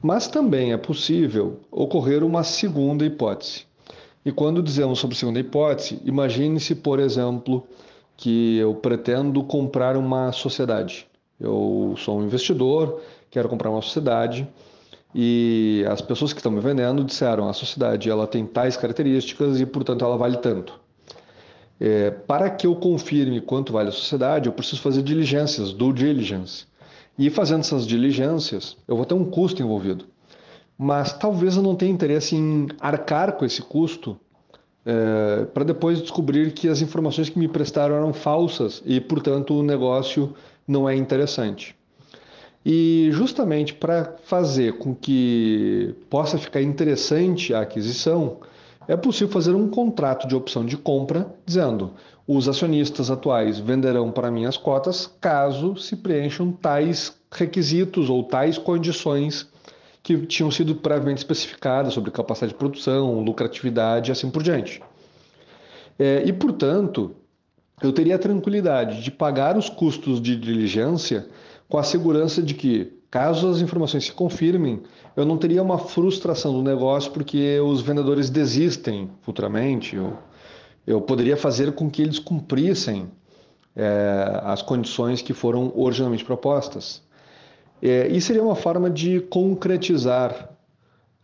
Mas 0.00 0.28
também 0.28 0.72
é 0.72 0.76
possível 0.76 1.58
ocorrer 1.70 2.22
uma 2.22 2.44
segunda 2.44 3.04
hipótese. 3.04 3.64
E 4.24 4.30
quando 4.30 4.62
dizemos 4.62 5.00
sobre 5.00 5.16
segunda 5.16 5.40
hipótese, 5.40 6.00
imagine-se, 6.04 6.76
por 6.76 7.00
exemplo, 7.00 7.66
que 8.16 8.58
eu 8.58 8.74
pretendo 8.76 9.42
comprar 9.42 9.96
uma 9.96 10.30
sociedade. 10.30 11.08
Eu 11.38 11.96
sou 11.98 12.20
um 12.20 12.24
investidor, 12.24 13.00
quero 13.28 13.48
comprar 13.48 13.70
uma 13.70 13.82
sociedade 13.82 14.48
e 15.12 15.84
as 15.88 16.00
pessoas 16.00 16.32
que 16.32 16.38
estão 16.38 16.52
me 16.52 16.60
vendendo 16.60 17.02
disseram 17.02 17.48
a 17.48 17.52
sociedade 17.52 18.08
ela 18.08 18.26
tem 18.26 18.46
tais 18.46 18.76
características 18.76 19.60
e 19.60 19.66
portanto 19.66 20.04
ela 20.04 20.16
vale 20.16 20.36
tanto. 20.36 20.81
É, 21.80 22.10
para 22.10 22.48
que 22.48 22.66
eu 22.66 22.76
confirme 22.76 23.40
quanto 23.40 23.72
vale 23.72 23.88
a 23.88 23.92
sociedade, 23.92 24.46
eu 24.46 24.52
preciso 24.52 24.80
fazer 24.80 25.02
diligências, 25.02 25.72
due 25.72 25.92
diligence. 25.92 26.66
E 27.18 27.28
fazendo 27.28 27.60
essas 27.60 27.86
diligências, 27.86 28.76
eu 28.86 28.96
vou 28.96 29.04
ter 29.04 29.14
um 29.14 29.24
custo 29.24 29.62
envolvido. 29.62 30.06
Mas 30.78 31.12
talvez 31.12 31.56
eu 31.56 31.62
não 31.62 31.74
tenha 31.74 31.92
interesse 31.92 32.34
em 32.34 32.68
arcar 32.80 33.32
com 33.32 33.44
esse 33.44 33.62
custo 33.62 34.18
é, 34.84 35.44
para 35.46 35.64
depois 35.64 36.00
descobrir 36.00 36.52
que 36.52 36.68
as 36.68 36.82
informações 36.82 37.28
que 37.28 37.38
me 37.38 37.46
prestaram 37.46 37.94
eram 37.94 38.12
falsas 38.12 38.82
e, 38.84 39.00
portanto, 39.00 39.54
o 39.54 39.62
negócio 39.62 40.34
não 40.66 40.88
é 40.88 40.96
interessante. 40.96 41.76
E 42.64 43.08
justamente 43.12 43.74
para 43.74 44.16
fazer 44.24 44.78
com 44.78 44.94
que 44.94 45.94
possa 46.08 46.38
ficar 46.38 46.62
interessante 46.62 47.52
a 47.52 47.60
aquisição, 47.60 48.38
é 48.88 48.96
possível 48.96 49.28
fazer 49.32 49.54
um 49.54 49.68
contrato 49.68 50.26
de 50.26 50.34
opção 50.34 50.64
de 50.64 50.76
compra 50.76 51.34
dizendo: 51.46 51.92
os 52.26 52.48
acionistas 52.48 53.10
atuais 53.10 53.58
venderão 53.58 54.10
para 54.10 54.30
mim 54.30 54.44
as 54.44 54.56
cotas 54.56 55.10
caso 55.20 55.76
se 55.76 55.96
preencham 55.96 56.52
tais 56.52 57.16
requisitos 57.30 58.10
ou 58.10 58.24
tais 58.24 58.58
condições 58.58 59.50
que 60.02 60.26
tinham 60.26 60.50
sido 60.50 60.74
previamente 60.74 61.18
especificadas 61.18 61.94
sobre 61.94 62.10
capacidade 62.10 62.52
de 62.52 62.58
produção, 62.58 63.20
lucratividade 63.20 64.10
e 64.10 64.12
assim 64.12 64.30
por 64.30 64.42
diante. 64.42 64.82
É, 65.98 66.22
e, 66.26 66.32
portanto, 66.32 67.14
eu 67.82 67.92
teria 67.92 68.16
a 68.16 68.18
tranquilidade 68.18 69.02
de 69.02 69.10
pagar 69.10 69.56
os 69.56 69.68
custos 69.68 70.20
de 70.20 70.36
diligência 70.36 71.28
com 71.68 71.78
a 71.78 71.82
segurança 71.82 72.42
de 72.42 72.54
que, 72.54 72.92
caso 73.12 73.50
as 73.50 73.60
informações 73.60 74.06
se 74.06 74.12
confirmem, 74.12 74.82
eu 75.14 75.26
não 75.26 75.36
teria 75.36 75.62
uma 75.62 75.76
frustração 75.76 76.54
do 76.54 76.62
negócio 76.62 77.12
porque 77.12 77.60
os 77.60 77.82
vendedores 77.82 78.30
desistem 78.30 79.10
futuramente. 79.20 79.94
Eu, 79.94 80.16
eu 80.86 80.98
poderia 80.98 81.36
fazer 81.36 81.72
com 81.72 81.90
que 81.90 82.00
eles 82.00 82.18
cumprissem 82.18 83.12
é, 83.76 84.40
as 84.44 84.62
condições 84.62 85.20
que 85.20 85.34
foram 85.34 85.70
originalmente 85.76 86.24
propostas. 86.24 87.02
É, 87.82 88.08
e 88.08 88.18
seria 88.18 88.42
uma 88.42 88.56
forma 88.56 88.88
de 88.88 89.20
concretizar 89.20 90.48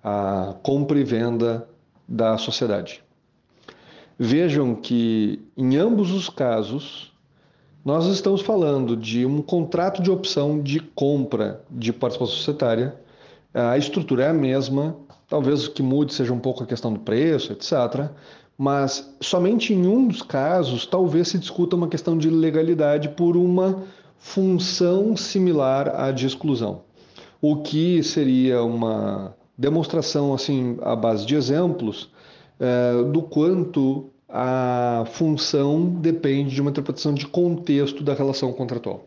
a 0.05 0.57
compra 0.63 1.01
e 1.01 1.05
venda 1.05 1.67
da 2.07 2.37
sociedade. 2.37 3.03
Vejam 4.19 4.75
que, 4.75 5.41
em 5.57 5.79
ambos 5.79 6.13
os 6.13 6.29
casos, 6.29 7.15
nós 7.89 8.05
estamos 8.05 8.43
falando 8.43 8.95
de 8.95 9.25
um 9.25 9.41
contrato 9.41 10.03
de 10.03 10.11
opção 10.11 10.61
de 10.61 10.79
compra 10.79 11.65
de 11.71 11.91
participação 11.91 12.37
societária. 12.37 12.95
A 13.55 13.79
estrutura 13.79 14.25
é 14.25 14.29
a 14.29 14.35
mesma, 14.35 14.95
talvez 15.27 15.65
o 15.65 15.71
que 15.71 15.83
mude 15.83 16.13
seja 16.13 16.35
um 16.35 16.39
pouco 16.39 16.63
a 16.63 16.67
questão 16.67 16.93
do 16.93 17.01
preço, 17.01 17.51
etc. 17.51 18.11
Mas 18.59 19.11
somente 19.23 19.73
em 19.73 19.87
um 19.87 20.07
dos 20.07 20.21
casos, 20.21 20.85
talvez 20.85 21.29
se 21.29 21.39
discuta 21.39 21.77
uma 21.77 21.89
questão 21.89 22.19
de 22.19 22.29
legalidade 22.29 23.09
por 23.09 23.39
uma 23.39 23.85
função 24.19 25.17
similar 25.17 25.89
à 25.99 26.13
de 26.13 26.27
exclusão, 26.27 26.83
o 27.41 27.57
que 27.63 28.03
seria 28.03 28.63
uma 28.63 29.35
demonstração 29.57 30.35
assim 30.35 30.77
à 30.83 30.95
base 30.95 31.25
de 31.25 31.35
exemplos 31.35 32.11
é, 32.61 33.03
do 33.05 33.23
quanto 33.23 34.11
a 34.29 35.05
função 35.13 35.87
depende 35.89 36.55
de 36.55 36.61
uma 36.61 36.71
interpretação 36.71 37.15
de 37.15 37.27
contexto 37.27 38.03
da 38.03 38.13
relação 38.13 38.53
contratual. 38.53 39.07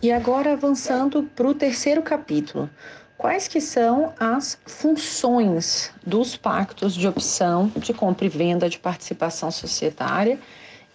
E 0.00 0.12
agora 0.12 0.52
avançando 0.52 1.24
para 1.34 1.48
o 1.48 1.54
terceiro 1.54 2.02
capítulo. 2.02 2.70
Quais 3.16 3.48
que 3.48 3.60
são 3.60 4.14
as 4.18 4.56
funções 4.64 5.92
dos 6.06 6.36
pactos 6.36 6.94
de 6.94 7.08
opção 7.08 7.70
de 7.76 7.92
compra 7.92 8.26
e 8.26 8.28
venda 8.28 8.68
de 8.68 8.78
participação 8.78 9.50
societária 9.50 10.38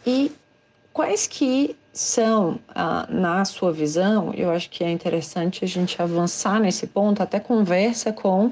e 0.07 0.31
quais 0.93 1.27
que 1.27 1.75
são, 1.91 2.59
ah, 2.69 3.05
na 3.09 3.43
sua 3.45 3.71
visão, 3.71 4.33
eu 4.33 4.49
acho 4.49 4.69
que 4.69 4.83
é 4.83 4.89
interessante 4.89 5.63
a 5.63 5.67
gente 5.67 6.01
avançar 6.01 6.59
nesse 6.59 6.87
ponto, 6.87 7.21
até 7.21 7.39
conversa 7.39 8.11
com 8.13 8.51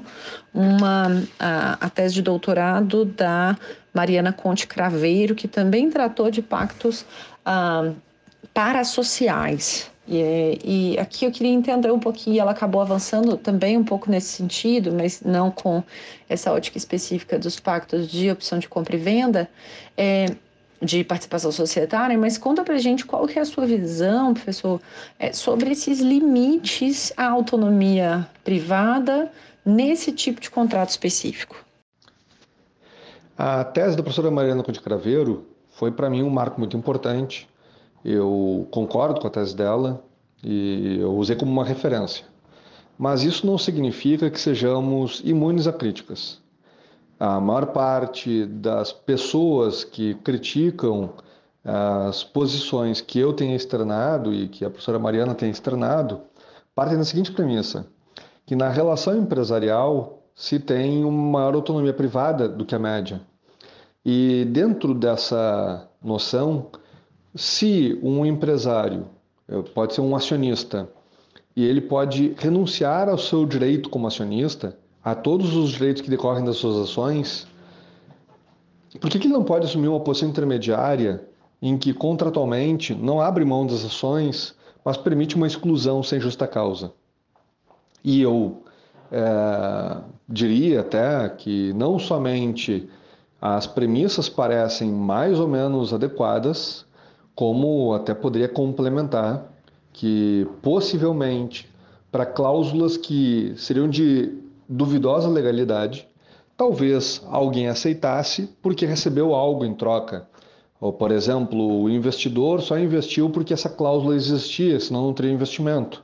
uma 0.52 1.06
a, 1.38 1.78
a 1.80 1.90
tese 1.90 2.14
de 2.14 2.22
doutorado 2.22 3.04
da 3.04 3.56
Mariana 3.94 4.32
Conte 4.32 4.66
Craveiro, 4.66 5.34
que 5.34 5.48
também 5.48 5.90
tratou 5.90 6.30
de 6.30 6.42
pactos 6.42 7.04
ah, 7.44 7.92
parasociais. 8.52 9.90
E, 10.06 10.58
e 10.64 10.98
aqui 10.98 11.24
eu 11.24 11.30
queria 11.30 11.52
entender 11.52 11.90
um 11.90 11.98
pouquinho, 11.98 12.40
ela 12.40 12.50
acabou 12.50 12.80
avançando 12.80 13.36
também 13.36 13.76
um 13.76 13.84
pouco 13.84 14.10
nesse 14.10 14.28
sentido, 14.28 14.92
mas 14.92 15.20
não 15.20 15.50
com 15.50 15.82
essa 16.28 16.52
ótica 16.52 16.76
específica 16.76 17.38
dos 17.38 17.58
pactos 17.60 18.08
de 18.08 18.30
opção 18.30 18.58
de 18.58 18.68
compra 18.68 18.96
e 18.96 18.98
venda. 18.98 19.48
É, 19.96 20.26
de 20.82 21.04
participação 21.04 21.52
societária, 21.52 22.18
mas 22.18 22.36
conta 22.36 22.64
pra 22.64 22.76
gente 22.78 23.06
qual 23.06 23.26
que 23.26 23.38
é 23.38 23.42
a 23.42 23.44
sua 23.44 23.64
visão, 23.64 24.34
professor, 24.34 24.80
é, 25.18 25.32
sobre 25.32 25.70
esses 25.70 26.00
limites 26.00 27.12
à 27.16 27.28
autonomia 27.28 28.28
privada 28.42 29.30
nesse 29.64 30.10
tipo 30.10 30.40
de 30.40 30.50
contrato 30.50 30.90
específico. 30.90 31.64
A 33.38 33.64
tese 33.64 33.96
da 33.96 34.02
professora 34.02 34.30
Mariana 34.30 34.62
Conde 34.62 34.80
Craveiro 34.80 35.46
foi 35.70 35.92
para 35.92 36.10
mim 36.10 36.22
um 36.22 36.30
marco 36.30 36.58
muito 36.58 36.76
importante. 36.76 37.48
Eu 38.04 38.66
concordo 38.70 39.20
com 39.20 39.28
a 39.28 39.30
tese 39.30 39.56
dela 39.56 40.04
e 40.42 40.98
eu 41.00 41.14
usei 41.14 41.36
como 41.36 41.52
uma 41.52 41.64
referência. 41.64 42.24
Mas 42.98 43.22
isso 43.22 43.46
não 43.46 43.56
significa 43.56 44.28
que 44.28 44.40
sejamos 44.40 45.22
imunes 45.24 45.66
a 45.66 45.72
críticas 45.72 46.41
a 47.22 47.38
maior 47.38 47.66
parte 47.66 48.46
das 48.46 48.92
pessoas 48.92 49.84
que 49.84 50.12
criticam 50.24 51.10
as 51.64 52.24
posições 52.24 53.00
que 53.00 53.16
eu 53.16 53.32
tenho 53.32 53.54
externado 53.54 54.34
e 54.34 54.48
que 54.48 54.64
a 54.64 54.70
professora 54.70 54.98
Mariana 54.98 55.32
tem 55.32 55.48
externado 55.48 56.20
partem 56.74 56.98
da 56.98 57.04
seguinte 57.04 57.30
premissa: 57.30 57.86
que 58.44 58.56
na 58.56 58.68
relação 58.68 59.16
empresarial 59.16 60.24
se 60.34 60.58
tem 60.58 61.04
uma 61.04 61.38
maior 61.38 61.54
autonomia 61.54 61.92
privada 61.92 62.48
do 62.48 62.64
que 62.64 62.74
a 62.74 62.78
média. 62.80 63.20
E 64.04 64.44
dentro 64.46 64.92
dessa 64.92 65.88
noção, 66.02 66.72
se 67.36 68.00
um 68.02 68.26
empresário 68.26 69.06
pode 69.72 69.94
ser 69.94 70.00
um 70.00 70.16
acionista 70.16 70.88
e 71.54 71.64
ele 71.64 71.82
pode 71.82 72.34
renunciar 72.36 73.08
ao 73.08 73.16
seu 73.16 73.46
direito 73.46 73.88
como 73.88 74.08
acionista, 74.08 74.76
a 75.04 75.14
todos 75.14 75.54
os 75.54 75.70
direitos 75.70 76.02
que 76.02 76.10
decorrem 76.10 76.44
das 76.44 76.56
suas 76.56 76.76
ações, 76.88 77.46
por 79.00 79.10
que, 79.10 79.18
que 79.18 79.26
ele 79.26 79.34
não 79.34 79.42
pode 79.44 79.66
assumir 79.66 79.88
uma 79.88 80.00
posição 80.00 80.28
intermediária 80.28 81.24
em 81.60 81.78
que 81.78 81.92
contratualmente 81.92 82.94
não 82.94 83.20
abre 83.20 83.44
mão 83.44 83.66
das 83.66 83.84
ações, 83.84 84.54
mas 84.84 84.96
permite 84.96 85.36
uma 85.36 85.46
exclusão 85.46 86.02
sem 86.02 86.20
justa 86.20 86.46
causa? 86.46 86.92
E 88.04 88.20
eu 88.20 88.62
é, 89.10 89.98
diria 90.28 90.80
até 90.80 91.28
que 91.28 91.72
não 91.74 91.98
somente 91.98 92.88
as 93.40 93.66
premissas 93.66 94.28
parecem 94.28 94.90
mais 94.90 95.40
ou 95.40 95.48
menos 95.48 95.92
adequadas, 95.92 96.84
como 97.34 97.94
até 97.94 98.14
poderia 98.14 98.48
complementar 98.48 99.52
que 99.92 100.46
possivelmente 100.62 101.68
para 102.10 102.26
cláusulas 102.26 102.96
que 102.96 103.54
seriam 103.56 103.88
de 103.88 104.41
duvidosa 104.72 105.28
legalidade, 105.28 106.08
talvez 106.56 107.22
alguém 107.28 107.68
aceitasse 107.68 108.48
porque 108.62 108.86
recebeu 108.86 109.34
algo 109.34 109.64
em 109.64 109.74
troca. 109.74 110.26
Ou, 110.80 110.92
por 110.92 111.12
exemplo, 111.12 111.82
o 111.82 111.90
investidor 111.90 112.60
só 112.62 112.78
investiu 112.78 113.30
porque 113.30 113.52
essa 113.52 113.68
cláusula 113.68 114.16
existia, 114.16 114.80
senão 114.80 115.02
não 115.04 115.12
teria 115.12 115.30
investimento. 115.30 116.02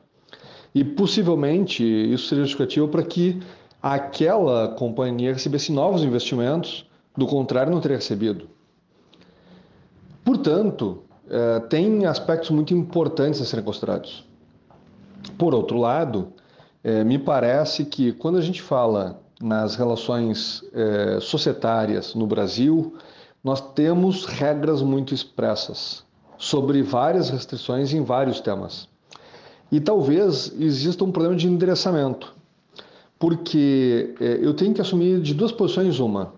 E 0.74 0.84
possivelmente 0.84 1.82
isso 1.82 2.28
seria 2.28 2.44
justificativo 2.44 2.86
para 2.88 3.02
que 3.02 3.40
aquela 3.82 4.68
companhia 4.68 5.32
recebesse 5.32 5.72
novos 5.72 6.04
investimentos, 6.04 6.86
do 7.16 7.26
contrário, 7.26 7.72
não 7.72 7.80
teria 7.80 7.96
recebido. 7.96 8.48
Portanto, 10.24 11.02
eh, 11.28 11.60
tem 11.68 12.06
aspectos 12.06 12.50
muito 12.50 12.74
importantes 12.74 13.40
a 13.40 13.44
serem 13.44 13.64
considerados. 13.64 14.24
Por 15.36 15.54
outro 15.54 15.78
lado, 15.78 16.32
é, 16.82 17.02
me 17.04 17.18
parece 17.18 17.84
que 17.84 18.12
quando 18.12 18.38
a 18.38 18.40
gente 18.40 18.62
fala 18.62 19.20
nas 19.40 19.76
relações 19.76 20.62
é, 20.72 21.18
societárias 21.20 22.14
no 22.14 22.26
Brasil, 22.26 22.94
nós 23.42 23.60
temos 23.60 24.24
regras 24.24 24.82
muito 24.82 25.14
expressas 25.14 26.04
sobre 26.36 26.82
várias 26.82 27.30
restrições 27.30 27.92
em 27.92 28.02
vários 28.02 28.40
temas. 28.40 28.88
E 29.70 29.80
talvez 29.80 30.52
exista 30.58 31.04
um 31.04 31.12
problema 31.12 31.36
de 31.36 31.46
endereçamento, 31.46 32.34
porque 33.18 34.14
é, 34.20 34.38
eu 34.40 34.54
tenho 34.54 34.72
que 34.72 34.80
assumir 34.80 35.20
de 35.20 35.34
duas 35.34 35.52
posições 35.52 35.98
uma. 35.98 36.32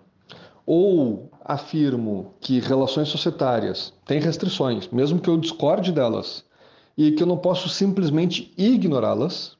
Ou 0.67 1.31
afirmo 1.45 2.35
que 2.41 2.61
relações 2.61 3.09
societárias 3.09 3.93
têm 4.05 4.21
restrições, 4.21 4.89
mesmo 4.89 5.21
que 5.21 5.29
eu 5.29 5.37
discorde 5.37 5.93
delas, 5.93 6.45
e 6.97 7.13
que 7.13 7.23
eu 7.23 7.27
não 7.27 7.37
posso 7.37 7.69
simplesmente 7.69 8.53
ignorá-las, 8.57 9.57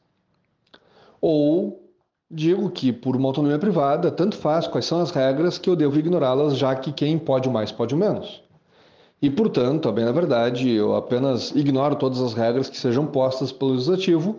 ou 1.21 1.91
digo 2.31 2.71
que, 2.71 2.93
por 2.93 3.17
uma 3.17 3.29
autonomia 3.29 3.59
privada, 3.59 4.11
tanto 4.11 4.37
faz 4.37 4.67
quais 4.67 4.87
são 4.87 5.01
as 5.01 5.11
regras 5.11 5.59
que 5.59 5.69
eu 5.69 5.75
devo 5.75 5.99
ignorá-las, 5.99 6.57
já 6.57 6.75
que 6.75 6.93
quem 6.93 7.19
pode 7.19 7.49
o 7.49 7.53
mais 7.53 7.73
pode 7.73 7.95
o 7.95 7.99
menos. 7.99 8.43
E, 9.21 9.29
portanto, 9.29 9.89
a 9.89 9.93
bem 9.93 10.05
na 10.05 10.13
verdade, 10.13 10.71
eu 10.71 10.95
apenas 10.95 11.51
ignoro 11.51 11.97
todas 11.97 12.21
as 12.21 12.33
regras 12.33 12.71
que 12.71 12.77
sejam 12.77 13.07
postas 13.07 13.53
pelo 13.53 13.73
legislativo, 13.73 14.39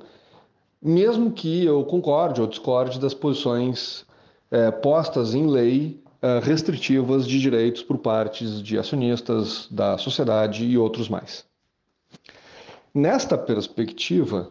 mesmo 0.81 1.31
que 1.31 1.63
eu 1.63 1.83
concorde 1.83 2.41
ou 2.41 2.47
discorde 2.47 2.99
das 2.99 3.13
posições 3.13 4.05
é, 4.49 4.71
postas 4.71 5.35
em 5.35 5.45
lei 5.45 6.01
é, 6.21 6.39
restritivas 6.39 7.27
de 7.27 7.39
direitos 7.39 7.83
por 7.83 7.99
partes 7.99 8.63
de 8.63 8.79
acionistas, 8.79 9.67
da 9.69 9.97
sociedade 9.97 10.65
e 10.65 10.77
outros 10.77 11.07
mais. 11.07 11.45
Nesta 12.93 13.37
perspectiva, 13.37 14.49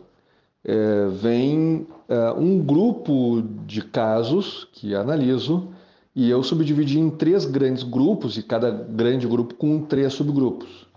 é, 0.65 1.07
vem 1.09 1.87
é, 2.09 2.33
um 2.33 2.59
grupo 2.59 3.43
de 3.67 3.83
casos 3.83 4.69
que 4.73 4.95
analiso 4.95 5.69
e 6.15 6.29
eu 6.29 6.43
subdividi 6.43 6.99
em 6.99 7.09
três 7.09 7.45
grandes 7.45 7.83
grupos 7.83 8.37
e 8.37 8.43
cada 8.43 8.71
grande 8.71 9.27
grupo 9.27 9.55
com 9.55 9.81
três 9.83 10.13
subgrupos. 10.13 10.89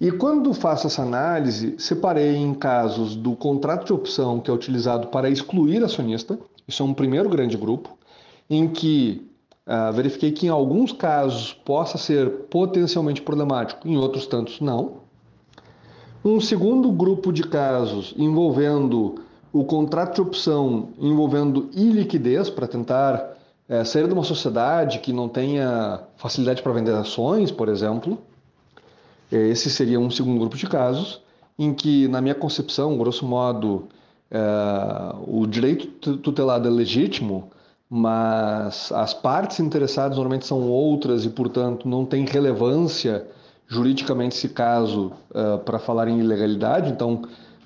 E 0.00 0.10
quando 0.10 0.52
faço 0.52 0.86
essa 0.86 1.02
análise, 1.02 1.76
separei 1.78 2.36
em 2.36 2.52
casos 2.52 3.14
do 3.14 3.36
contrato 3.36 3.86
de 3.86 3.92
opção 3.92 4.40
que 4.40 4.50
é 4.50 4.54
utilizado 4.54 5.06
para 5.06 5.30
excluir 5.30 5.82
acionista, 5.84 6.38
isso 6.66 6.82
é 6.82 6.86
um 6.86 6.92
primeiro 6.92 7.28
grande 7.28 7.56
grupo, 7.56 7.96
em 8.50 8.68
que 8.68 9.26
uh, 9.66 9.92
verifiquei 9.92 10.32
que 10.32 10.46
em 10.46 10.50
alguns 10.50 10.92
casos 10.92 11.52
possa 11.52 11.96
ser 11.96 12.28
potencialmente 12.50 13.22
problemático, 13.22 13.86
em 13.86 13.96
outros 13.96 14.26
tantos 14.26 14.60
não. 14.60 15.03
Um 16.24 16.40
segundo 16.40 16.90
grupo 16.90 17.30
de 17.30 17.42
casos 17.42 18.14
envolvendo 18.16 19.16
o 19.52 19.62
contrato 19.62 20.14
de 20.14 20.20
opção 20.22 20.88
envolvendo 20.98 21.68
iliquidez 21.74 22.48
para 22.48 22.66
tentar 22.66 23.36
é, 23.68 23.84
sair 23.84 24.06
de 24.06 24.14
uma 24.14 24.24
sociedade 24.24 25.00
que 25.00 25.12
não 25.12 25.28
tenha 25.28 26.00
facilidade 26.16 26.62
para 26.62 26.72
vender 26.72 26.94
ações, 26.94 27.50
por 27.50 27.68
exemplo. 27.68 28.18
Esse 29.30 29.68
seria 29.68 30.00
um 30.00 30.10
segundo 30.10 30.38
grupo 30.40 30.56
de 30.56 30.66
casos 30.66 31.20
em 31.58 31.74
que, 31.74 32.08
na 32.08 32.20
minha 32.20 32.34
concepção, 32.34 32.96
grosso 32.96 33.26
modo, 33.26 33.84
é, 34.30 34.40
o 35.26 35.46
direito 35.46 36.16
tutelado 36.16 36.66
é 36.66 36.70
legítimo, 36.70 37.50
mas 37.88 38.90
as 38.92 39.12
partes 39.12 39.60
interessadas 39.60 40.16
normalmente 40.16 40.46
são 40.46 40.68
outras 40.68 41.24
e, 41.24 41.28
portanto, 41.28 41.86
não 41.86 42.04
tem 42.04 42.24
relevância 42.24 43.26
juridicamente 43.74 44.36
esse 44.36 44.48
caso 44.48 45.12
uh, 45.30 45.58
para 45.64 45.78
falar 45.78 46.08
em 46.08 46.20
ilegalidade. 46.20 46.90
Então, 46.90 47.22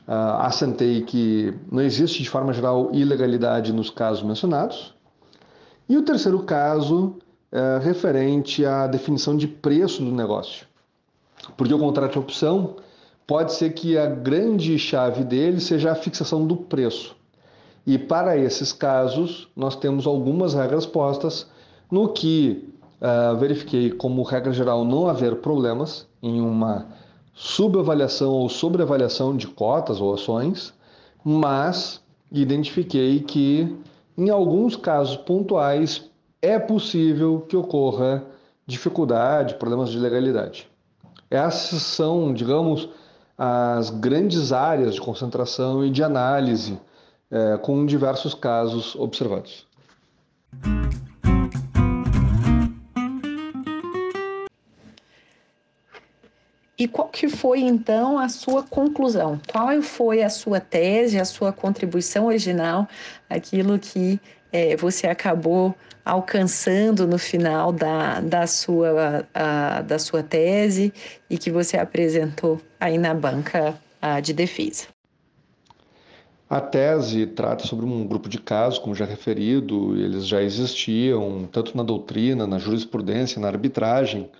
uh, 0.09 0.12
assentei 0.40 1.03
que 1.03 1.55
não 1.71 1.83
existe, 1.83 2.23
de 2.23 2.31
forma 2.31 2.53
geral, 2.53 2.90
ilegalidade 2.92 3.73
nos 3.73 3.90
casos 3.90 4.23
mencionados. 4.23 4.94
E 5.88 5.97
o 5.97 6.03
terceiro 6.03 6.40
caso 6.40 7.16
é 7.51 7.79
referente 7.83 8.64
à 8.64 8.87
definição 8.87 9.35
de 9.35 9.49
preço 9.49 10.03
do 10.03 10.11
negócio. 10.11 10.66
Porque 11.57 11.73
o 11.73 11.79
contrato 11.79 12.12
de 12.12 12.18
opção 12.18 12.77
pode 13.27 13.55
ser 13.55 13.73
que 13.73 13.97
a 13.97 14.07
grande 14.07 14.79
chave 14.79 15.25
dele 15.25 15.61
seja 15.61 15.92
a 15.92 15.94
fixação 15.94 16.47
do 16.47 16.57
preço. 16.57 17.16
E 17.87 17.97
para 17.97 18.37
esses 18.37 18.71
casos, 18.71 19.49
nós 19.57 19.75
temos 19.77 20.07
algumas 20.07 20.53
regras 20.53 20.85
postas, 20.85 21.47
no 21.90 22.09
que 22.12 22.68
uh, 23.00 23.37
verifiquei 23.37 23.90
como 23.90 24.22
regra 24.22 24.52
geral 24.52 24.84
não 24.84 25.08
haver 25.08 25.37
problemas 25.37 26.06
em 26.22 26.40
uma 26.40 26.87
subavaliação 27.34 28.30
ou 28.30 28.48
sobreavaliação 28.48 29.37
de 29.37 29.46
cotas 29.46 30.00
ou 30.00 30.12
ações, 30.12 30.74
mas 31.24 32.00
identifiquei 32.30 33.20
que 33.20 33.76
em 34.16 34.30
alguns 34.30 34.74
casos 34.74 35.16
pontuais 35.16 36.11
é 36.42 36.58
possível 36.58 37.46
que 37.48 37.56
ocorra 37.56 38.24
dificuldade, 38.66 39.54
problemas 39.54 39.90
de 39.90 39.98
legalidade. 39.98 40.68
Essas 41.30 41.82
são, 41.82 42.32
digamos, 42.32 42.88
as 43.37 43.90
grandes 43.90 44.52
áreas 44.52 44.94
de 44.94 45.00
concentração 45.00 45.84
e 45.84 45.90
de 45.90 46.02
análise 46.02 46.78
é, 47.30 47.56
com 47.58 47.87
diversos 47.87 48.34
casos 48.34 48.96
observados. 48.96 49.66
E 56.79 56.87
qual 56.87 57.09
que 57.09 57.29
foi 57.29 57.61
então 57.61 58.17
a 58.17 58.29
sua 58.29 58.62
conclusão? 58.62 59.41
Qual 59.51 59.83
foi 59.83 60.23
a 60.23 60.31
sua 60.31 60.61
tese, 60.61 61.19
a 61.19 61.25
sua 61.25 61.53
contribuição 61.53 62.27
original, 62.27 62.87
aquilo 63.29 63.77
que 63.81 64.21
é, 64.53 64.77
você 64.77 65.09
acabou 65.09 65.75
alcançando 66.05 67.05
no 67.05 67.19
final 67.19 67.73
da, 67.73 68.21
da, 68.21 68.47
sua, 68.47 69.27
a, 69.35 69.83
da 69.83 69.99
sua 69.99 70.23
tese 70.23 70.93
e 71.29 71.37
que 71.37 71.51
você 71.51 71.77
apresentou 71.77 72.61
aí 72.79 72.97
na 72.97 73.12
banca 73.12 73.77
a, 74.01 74.21
de 74.21 74.33
defesa? 74.33 74.87
A 76.49 76.61
tese 76.61 77.27
trata 77.27 77.67
sobre 77.67 77.85
um 77.85 78.07
grupo 78.07 78.29
de 78.29 78.38
casos, 78.38 78.79
como 78.79 78.95
já 78.95 79.05
referido, 79.05 80.01
eles 80.01 80.27
já 80.27 80.41
existiam 80.41 81.47
tanto 81.51 81.77
na 81.77 81.83
doutrina, 81.83 82.47
na 82.47 82.59
jurisprudência, 82.59 83.41
na 83.41 83.49
arbitragem 83.49 84.31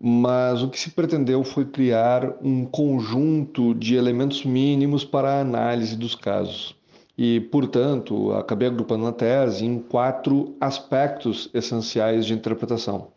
mas 0.00 0.62
o 0.62 0.68
que 0.68 0.78
se 0.78 0.90
pretendeu 0.90 1.42
foi 1.42 1.64
criar 1.64 2.34
um 2.40 2.64
conjunto 2.64 3.74
de 3.74 3.96
elementos 3.96 4.44
mínimos 4.44 5.04
para 5.04 5.32
a 5.32 5.40
análise 5.40 5.96
dos 5.96 6.14
casos. 6.14 6.76
E, 7.16 7.40
portanto, 7.40 8.30
acabei 8.32 8.68
agrupando 8.68 9.06
a 9.06 9.12
tese 9.12 9.64
em 9.64 9.80
quatro 9.80 10.54
aspectos 10.60 11.50
essenciais 11.52 12.24
de 12.24 12.32
interpretação. 12.32 13.08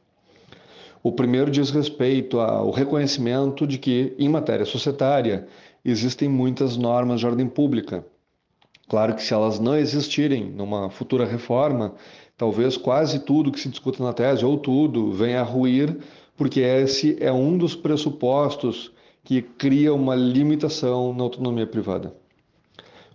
O 1.04 1.12
primeiro 1.12 1.52
diz 1.52 1.70
respeito 1.70 2.40
ao 2.40 2.72
reconhecimento 2.72 3.68
de 3.68 3.78
que, 3.78 4.16
em 4.18 4.28
matéria 4.28 4.66
societária, 4.66 5.48
existem 5.86 6.28
muitas 6.28 6.78
normas 6.78 7.20
de 7.20 7.28
ordem 7.28 7.48
pública. 7.48 8.04
Claro 8.90 9.14
que, 9.16 9.24
se 9.24 9.34
elas 9.34 9.60
não 9.60 9.76
existirem 9.76 10.46
numa 10.46 10.90
futura 10.90 11.26
reforma, 11.26 11.94
talvez 12.36 12.78
quase 12.78 13.20
tudo 13.20 13.52
que 13.52 13.60
se 13.60 13.70
discuta 13.70 14.04
na 14.04 14.14
tese, 14.14 14.44
ou 14.44 14.58
tudo, 14.58 15.12
venha 15.12 15.42
a 15.42 15.44
ruir 15.44 15.98
porque 16.42 16.60
esse 16.60 17.16
é 17.20 17.32
um 17.32 17.56
dos 17.56 17.76
pressupostos 17.76 18.92
que 19.24 19.44
cria 19.44 19.94
uma 19.94 20.16
limitação 20.16 21.14
na 21.14 21.22
autonomia 21.22 21.68
privada. 21.68 22.16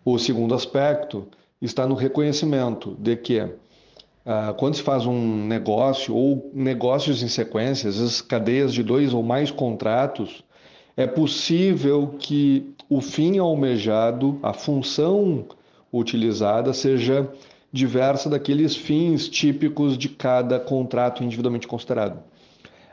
O 0.04 0.16
segundo 0.16 0.54
aspecto 0.54 1.26
está 1.60 1.88
no 1.88 1.96
reconhecimento 1.96 2.96
de 3.00 3.16
que 3.16 3.44
ah, 4.24 4.54
quando 4.56 4.76
se 4.76 4.82
faz 4.82 5.06
um 5.06 5.44
negócio 5.44 6.14
ou 6.14 6.52
negócios 6.54 7.20
em 7.20 7.26
sequência, 7.26 7.88
às 7.88 7.98
vezes 7.98 8.22
cadeias 8.22 8.72
de 8.72 8.84
dois 8.84 9.12
ou 9.12 9.24
mais 9.24 9.50
contratos, 9.50 10.44
é 10.96 11.04
possível 11.04 12.14
que 12.20 12.76
o 12.88 13.00
fim 13.00 13.38
almejado, 13.38 14.38
a 14.40 14.52
função 14.52 15.46
utilizada, 15.92 16.72
seja 16.72 17.28
diversa 17.72 18.30
daqueles 18.30 18.76
fins 18.76 19.28
típicos 19.28 19.98
de 19.98 20.10
cada 20.10 20.60
contrato 20.60 21.24
individualmente 21.24 21.66
considerado 21.66 22.22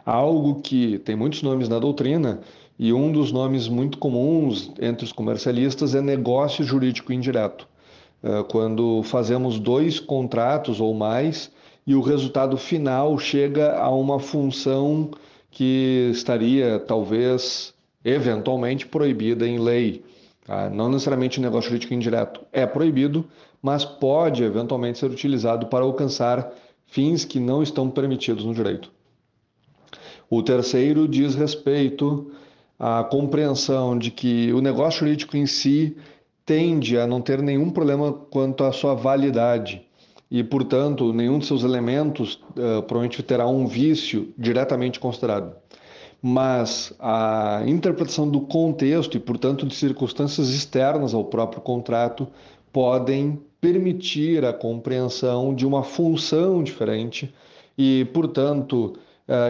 algo 0.05 0.61
que 0.61 0.99
tem 0.99 1.15
muitos 1.15 1.41
nomes 1.41 1.69
na 1.69 1.79
doutrina 1.79 2.41
e 2.77 2.91
um 2.91 3.11
dos 3.11 3.31
nomes 3.31 3.67
muito 3.67 3.97
comuns 3.97 4.71
entre 4.79 5.05
os 5.05 5.11
comercialistas 5.11 5.95
é 5.95 6.01
negócio 6.01 6.63
jurídico 6.63 7.13
indireto. 7.13 7.67
É, 8.21 8.43
quando 8.43 9.03
fazemos 9.03 9.59
dois 9.59 9.99
contratos 9.99 10.79
ou 10.79 10.93
mais 10.93 11.51
e 11.85 11.93
o 11.93 12.01
resultado 12.01 12.57
final 12.57 13.17
chega 13.17 13.77
a 13.77 13.89
uma 13.89 14.19
função 14.19 15.11
que 15.51 16.09
estaria 16.11 16.79
talvez 16.79 17.73
eventualmente 18.03 18.87
proibida 18.87 19.47
em 19.47 19.59
lei. 19.59 20.03
Tá? 20.45 20.69
Não 20.69 20.89
necessariamente 20.89 21.39
o 21.39 21.41
negócio 21.41 21.69
jurídico 21.69 21.93
indireto 21.93 22.41
é 22.51 22.65
proibido, 22.65 23.25
mas 23.61 23.85
pode 23.85 24.43
eventualmente 24.43 24.99
ser 24.99 25.11
utilizado 25.11 25.67
para 25.67 25.83
alcançar 25.83 26.51
fins 26.87 27.23
que 27.23 27.39
não 27.39 27.61
estão 27.61 27.89
permitidos 27.89 28.43
no 28.43 28.53
direito. 28.53 28.91
O 30.35 30.41
terceiro 30.41 31.07
diz 31.07 31.35
respeito 31.35 32.31
à 32.79 33.03
compreensão 33.03 33.95
de 33.95 34.09
que 34.09 34.51
o 34.51 34.61
negócio 34.61 35.01
jurídico 35.01 35.37
em 35.37 35.45
si 35.45 35.95
tende 36.43 36.97
a 36.97 37.05
não 37.05 37.21
ter 37.21 37.39
nenhum 37.39 37.69
problema 37.69 38.11
quanto 38.11 38.63
à 38.63 38.71
sua 38.71 38.95
validade 38.95 39.83
e, 40.31 40.43
portanto, 40.43 41.13
nenhum 41.13 41.37
de 41.37 41.45
seus 41.45 41.63
elementos 41.63 42.41
uh, 42.57 42.81
provavelmente 42.81 43.21
terá 43.21 43.45
um 43.47 43.67
vício 43.67 44.33
diretamente 44.35 44.99
considerado. 44.99 45.55
Mas 46.19 46.91
a 46.99 47.61
interpretação 47.67 48.27
do 48.27 48.41
contexto 48.41 49.15
e, 49.15 49.19
portanto, 49.19 49.67
de 49.67 49.75
circunstâncias 49.75 50.49
externas 50.49 51.13
ao 51.13 51.25
próprio 51.25 51.61
contrato 51.61 52.27
podem 52.71 53.39
permitir 53.61 54.43
a 54.45 54.51
compreensão 54.51 55.53
de 55.53 55.63
uma 55.63 55.83
função 55.83 56.63
diferente 56.63 57.31
e, 57.77 58.03
portanto, 58.11 58.95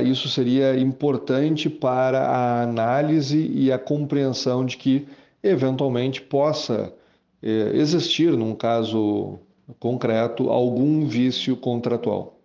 isso 0.05 0.29
seria 0.29 0.77
importante 0.79 1.69
para 1.69 2.21
a 2.21 2.61
análise 2.61 3.49
e 3.53 3.71
a 3.71 3.79
compreensão 3.79 4.65
de 4.65 4.77
que, 4.77 5.07
eventualmente, 5.41 6.21
possa 6.21 6.93
eh, 7.41 7.71
existir, 7.73 8.31
num 8.37 8.53
caso 8.55 9.39
concreto, 9.79 10.49
algum 10.49 11.05
vício 11.05 11.57
contratual. 11.57 12.39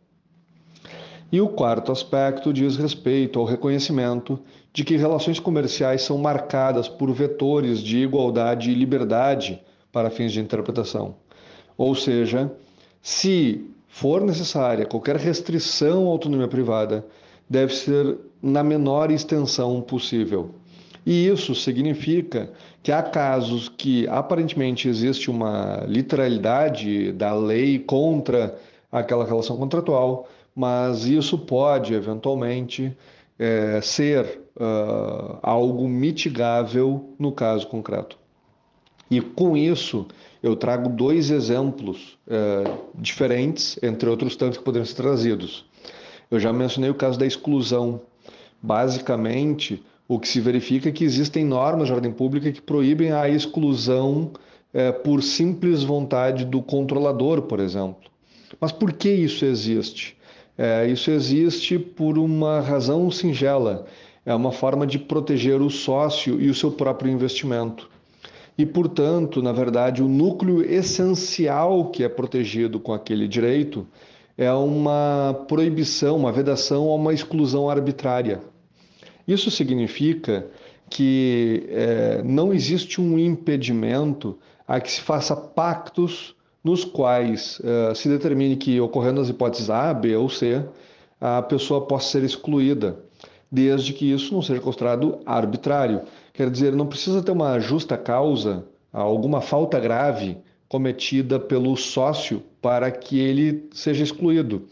E 1.31 1.41
o 1.41 1.49
quarto 1.49 1.93
aspecto 1.93 2.53
diz 2.53 2.77
respeito 2.77 3.39
ao 3.39 3.45
reconhecimento 3.45 4.41
de 4.73 4.83
que 4.83 4.97
relações 4.97 5.39
comerciais 5.39 6.03
são 6.03 6.17
marcadas 6.17 6.89
por 6.89 7.13
vetores 7.13 7.81
de 7.81 7.99
igualdade 7.99 8.71
e 8.71 8.75
liberdade 8.75 9.61
para 9.93 10.09
fins 10.09 10.33
de 10.33 10.41
interpretação. 10.41 11.17
Ou 11.77 11.95
seja, 11.95 12.51
se 13.03 13.71
for 13.89 14.21
necessária 14.21 14.87
qualquer 14.87 15.17
restrição 15.17 16.07
à 16.07 16.11
autonomia 16.11 16.47
privada, 16.47 17.05
deve 17.49 17.75
ser 17.75 18.19
na 18.43 18.63
menor 18.63 19.11
extensão 19.11 19.81
possível. 19.81 20.51
E 21.05 21.27
isso 21.27 21.55
significa 21.55 22.53
que 22.83 22.93
há 22.93 23.03
casos 23.03 23.69
que 23.69 24.07
aparentemente 24.09 24.89
existe 24.89 25.31
uma 25.31 25.85
literalidade 25.87 27.13
da 27.13 27.35
lei 27.35 27.79
contra 27.79 28.59
aquela 28.93 29.25
relação 29.25 29.57
contratual, 29.57 30.29
mas 30.55 31.07
isso 31.07 31.39
pode 31.39 31.95
eventualmente 31.95 32.95
é, 33.39 33.81
ser 33.81 34.41
uh, 34.57 35.39
algo 35.41 35.89
mitigável 35.89 37.15
no 37.19 37.33
caso 37.33 37.67
concreto. 37.69 38.19
E 39.11 39.21
com 39.21 39.57
isso, 39.57 40.07
eu 40.43 40.55
trago 40.55 40.89
dois 40.89 41.31
exemplos 41.31 42.19
é, 42.29 42.65
diferentes, 42.95 43.79
entre 43.83 44.09
outros 44.09 44.37
tantos 44.37 44.59
que 44.59 44.65
poderiam 44.65 44.87
ser 44.87 44.95
trazidos. 44.95 45.65
Eu 46.31 46.39
já 46.39 46.53
mencionei 46.53 46.91
o 46.91 46.95
caso 46.95 47.19
da 47.19 47.27
exclusão. 47.27 48.01
Basicamente, 48.63 49.83
o 50.07 50.19
que 50.19 50.29
se 50.29 50.41
verifica 50.41 50.89
é 50.89 50.93
que 50.93 51.05
existem 51.05 51.45
normas 51.45 51.89
de 51.89 51.93
ordem 51.93 52.13
pública 52.13 52.53
que 52.53 52.63
proíbem 52.63 53.13
a 53.13 53.29
exclusão 53.29 54.33
é, 54.73 54.93
por 54.93 55.23
simples 55.23 55.83
vontade 55.83 56.45
do 56.45 56.63
controlador, 56.63 57.43
por 57.43 57.61
exemplo. 57.61 58.11
Mas 58.61 58.73
por 58.73 58.93
que 58.93 59.11
isso 59.11 59.45
existe? 59.45 60.17
É, 60.57 60.87
isso 60.89 61.11
existe 61.11 61.79
por 61.79 62.19
uma 62.19 62.61
razão 62.61 63.11
singela. 63.11 63.87
É 64.25 64.35
uma 64.35 64.53
forma 64.53 64.87
de 64.87 64.99
proteger 64.99 65.61
o 65.61 65.71
sócio 65.71 66.41
e 66.41 66.51
o 66.51 66.55
seu 66.55 66.71
próprio 66.71 67.11
investimento. 67.11 67.89
E, 68.59 68.67
portanto, 68.67 69.41
na 69.41 69.53
verdade, 69.53 70.03
o 70.03 70.09
núcleo 70.09 70.63
essencial 70.63 71.91
que 71.91 72.03
é 72.03 72.09
protegido 72.09 72.81
com 72.81 72.93
aquele 72.93 73.29
direito 73.29 73.87
é 74.37 74.53
uma 74.53 75.45
proibição, 75.47 76.17
uma 76.17 76.33
vedação 76.33 76.87
ou 76.87 76.97
uma 76.97 77.15
exclusão 77.15 77.71
arbitrária. 77.71 78.41
Isso 79.27 79.51
significa 79.51 80.47
que 80.91 81.67
é, 81.69 82.23
não 82.25 82.53
existe 82.53 83.01
um 83.01 83.19
impedimento 83.19 84.37
a 84.67 84.81
que 84.81 84.91
se 84.91 85.01
faça 85.01 85.37
pactos 85.37 86.35
nos 86.63 86.85
quais 86.85 87.61
uh, 87.61 87.95
se 87.95 88.09
determine 88.09 88.57
que, 88.57 88.81
ocorrendo 88.81 89.21
as 89.21 89.29
hipóteses 89.29 89.71
A, 89.71 89.95
B 89.95 90.17
ou 90.17 90.29
C, 90.29 90.63
a 91.21 91.41
pessoa 91.41 91.87
possa 91.87 92.11
ser 92.11 92.25
excluída, 92.25 92.97
desde 93.51 93.93
que 93.93 94.11
isso 94.11 94.35
não 94.35 94.43
seja 94.43 94.61
considerado 94.61 95.21
arbitrário. 95.25 96.03
Quer 96.39 96.51
dizer, 96.51 96.73
não 96.73 96.87
precisa 96.87 97.21
ter 97.21 97.33
uma 97.33 97.59
justa 97.59 97.99
causa, 97.99 98.65
alguma 98.93 99.41
falta 99.41 99.81
grave 99.81 100.39
cometida 100.69 101.41
pelo 101.41 101.77
sócio 101.77 102.45
para 102.63 102.93
que 102.93 103.19
ele 103.19 103.69
seja 103.73 104.05
excluído. 104.05 104.63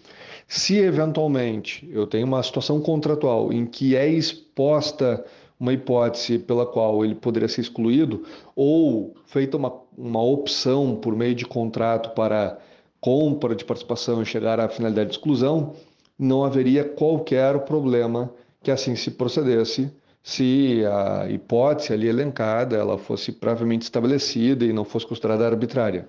Se 0.47 0.77
eventualmente 0.77 1.85
eu 1.91 2.07
tenho 2.07 2.25
uma 2.25 2.41
situação 2.41 2.81
contratual 2.81 3.53
em 3.53 3.67
que 3.67 3.97
é 3.97 4.09
exposta 4.09 5.25
uma 5.59 5.73
hipótese 5.73 6.39
pela 6.39 6.65
qual 6.65 7.05
ele 7.05 7.17
poderia 7.17 7.49
ser 7.49 7.63
excluído, 7.63 8.23
ou 8.55 9.17
feita 9.25 9.57
uma, 9.57 9.73
uma 9.99 10.23
opção 10.23 10.95
por 10.95 11.17
meio 11.17 11.35
de 11.35 11.47
contrato 11.47 12.11
para 12.11 12.61
compra 13.01 13.57
de 13.57 13.65
participação 13.65 14.23
e 14.23 14.25
chegar 14.25 14.61
à 14.61 14.69
finalidade 14.69 15.11
de 15.11 15.17
exclusão, 15.17 15.73
não 16.17 16.45
haveria 16.45 16.85
qualquer 16.85 17.59
problema 17.65 18.31
que 18.63 18.71
assim 18.71 18.95
se 18.95 19.11
procedesse 19.11 19.91
se 20.27 20.85
a 20.85 21.31
hipótese 21.31 21.93
ali 21.93 22.09
elencada 22.09 22.77
ela 22.77 22.99
fosse 22.99 23.31
previamente 23.31 23.83
estabelecida 23.83 24.65
e 24.65 24.73
não 24.73 24.85
fosse 24.85 25.07
considerada 25.07 25.47
arbitrária. 25.47 26.09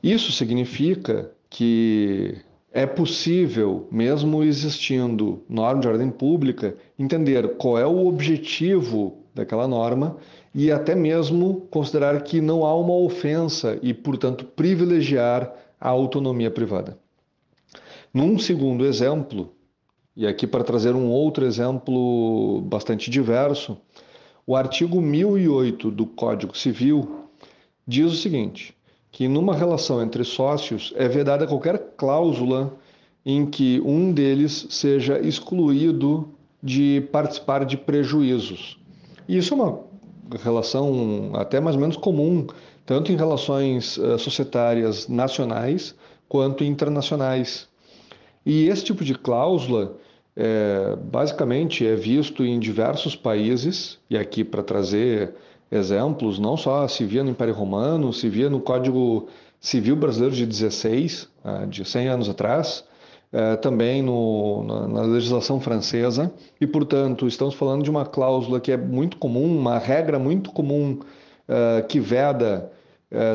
Isso 0.00 0.30
significa 0.30 1.32
que 1.50 2.36
é 2.72 2.86
possível, 2.86 3.88
mesmo 3.90 4.44
existindo 4.44 5.42
norma 5.48 5.80
de 5.80 5.88
ordem 5.88 6.08
pública, 6.08 6.76
entender 6.96 7.56
qual 7.56 7.80
é 7.80 7.84
o 7.84 8.06
objetivo 8.06 9.18
daquela 9.34 9.66
norma 9.66 10.16
e 10.54 10.70
até 10.70 10.94
mesmo 10.94 11.62
considerar 11.68 12.22
que 12.22 12.40
não 12.40 12.64
há 12.64 12.72
uma 12.76 12.94
ofensa 12.94 13.76
e, 13.82 13.92
portanto, 13.92 14.44
privilegiar 14.44 15.52
a 15.80 15.88
autonomia 15.88 16.48
privada. 16.52 16.96
Num 18.12 18.38
segundo 18.38 18.86
exemplo, 18.86 19.52
e 20.16 20.26
aqui 20.26 20.46
para 20.46 20.64
trazer 20.64 20.94
um 20.94 21.10
outro 21.10 21.44
exemplo 21.44 22.60
bastante 22.62 23.10
diverso, 23.10 23.76
o 24.46 24.54
artigo 24.54 25.00
1008 25.00 25.90
do 25.90 26.06
Código 26.06 26.56
Civil 26.56 27.26
diz 27.86 28.12
o 28.12 28.16
seguinte: 28.16 28.76
que 29.10 29.28
numa 29.28 29.54
relação 29.54 30.02
entre 30.02 30.24
sócios 30.24 30.92
é 30.96 31.08
vedada 31.08 31.46
qualquer 31.46 31.94
cláusula 31.96 32.76
em 33.24 33.46
que 33.46 33.80
um 33.80 34.12
deles 34.12 34.66
seja 34.70 35.18
excluído 35.18 36.28
de 36.62 37.08
participar 37.12 37.64
de 37.64 37.76
prejuízos. 37.76 38.78
Isso 39.28 39.54
é 39.54 39.56
uma 39.56 39.80
relação 40.42 41.30
até 41.34 41.60
mais 41.60 41.76
ou 41.76 41.80
menos 41.80 41.96
comum, 41.96 42.46
tanto 42.84 43.12
em 43.12 43.16
relações 43.16 43.96
uh, 43.96 44.18
societárias 44.18 45.08
nacionais 45.08 45.94
quanto 46.28 46.64
internacionais. 46.64 47.68
E 48.44 48.68
esse 48.68 48.84
tipo 48.84 49.04
de 49.04 49.14
cláusula, 49.14 49.96
é, 50.36 50.96
basicamente, 50.96 51.86
é 51.86 51.94
visto 51.94 52.44
em 52.44 52.58
diversos 52.58 53.16
países, 53.16 53.98
e 54.10 54.16
aqui 54.16 54.44
para 54.44 54.62
trazer 54.62 55.34
exemplos, 55.70 56.38
não 56.38 56.56
só 56.56 56.86
se 56.86 57.04
via 57.04 57.24
no 57.24 57.30
Império 57.30 57.54
Romano, 57.54 58.12
se 58.12 58.28
via 58.28 58.50
no 58.50 58.60
Código 58.60 59.28
Civil 59.60 59.96
Brasileiro 59.96 60.36
de 60.36 60.46
16, 60.46 61.28
ah, 61.42 61.64
de 61.64 61.84
100 61.84 62.08
anos 62.08 62.28
atrás, 62.28 62.84
eh, 63.32 63.56
também 63.56 64.00
no, 64.00 64.62
na, 64.62 65.02
legislação 65.02 65.58
francesa, 65.58 66.32
e, 66.60 66.66
portanto, 66.66 67.26
estamos 67.26 67.54
falando 67.54 67.82
de 67.82 67.90
uma 67.90 68.06
cláusula 68.06 68.60
que 68.60 68.70
é 68.70 68.76
muito 68.76 69.16
comum, 69.16 69.58
uma 69.58 69.76
regra 69.78 70.20
muito 70.20 70.52
comum 70.52 71.00
uh, 71.48 71.84
que 71.88 71.98
veda 71.98 72.70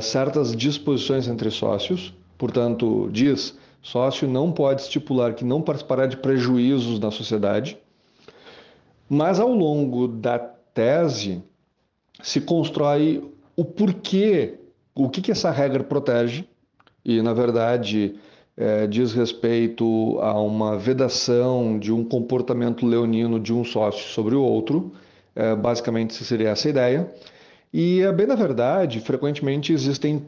certas 0.01 0.53
disposições 0.53 1.27
entre 1.29 1.49
sócios, 1.49 2.13
portanto, 2.37 3.09
diz 3.13 3.57
sócio 3.81 4.27
não 4.27 4.51
pode 4.51 4.81
estipular 4.81 5.33
que 5.33 5.45
não 5.45 5.61
participará 5.61 6.05
de 6.05 6.17
prejuízos 6.17 6.99
na 6.99 7.11
sociedade, 7.11 7.77
mas 9.09 9.39
ao 9.39 9.51
longo 9.51 10.07
da 10.07 10.37
tese, 10.37 11.41
se 12.21 12.41
constrói 12.41 13.23
o 13.55 13.65
porquê, 13.65 14.59
o 14.93 15.09
que, 15.09 15.21
que 15.21 15.31
essa 15.31 15.51
regra 15.51 15.83
protege, 15.83 16.45
e 17.03 17.21
na 17.21 17.33
verdade 17.33 18.15
é, 18.55 18.85
diz 18.85 19.13
respeito 19.13 20.19
a 20.21 20.39
uma 20.39 20.77
vedação 20.77 21.79
de 21.79 21.91
um 21.91 22.03
comportamento 22.03 22.85
leonino 22.85 23.39
de 23.39 23.53
um 23.53 23.63
sócio 23.63 24.05
sobre 24.09 24.35
o 24.35 24.43
outro, 24.43 24.91
é, 25.35 25.55
basicamente 25.55 26.13
seria 26.13 26.49
essa 26.49 26.67
a 26.67 26.71
ideia. 26.71 27.13
E, 27.73 28.01
bem 28.15 28.27
na 28.27 28.35
verdade, 28.35 28.99
frequentemente 28.99 29.71
existem 29.71 30.19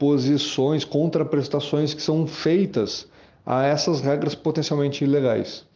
contraposições, 0.00 0.82
contraprestações 0.82 1.92
que 1.92 2.00
são 2.00 2.26
feitas 2.26 3.06
a 3.44 3.64
essas 3.64 4.00
regras 4.00 4.34
potencialmente 4.34 5.04
ilegais. 5.04 5.66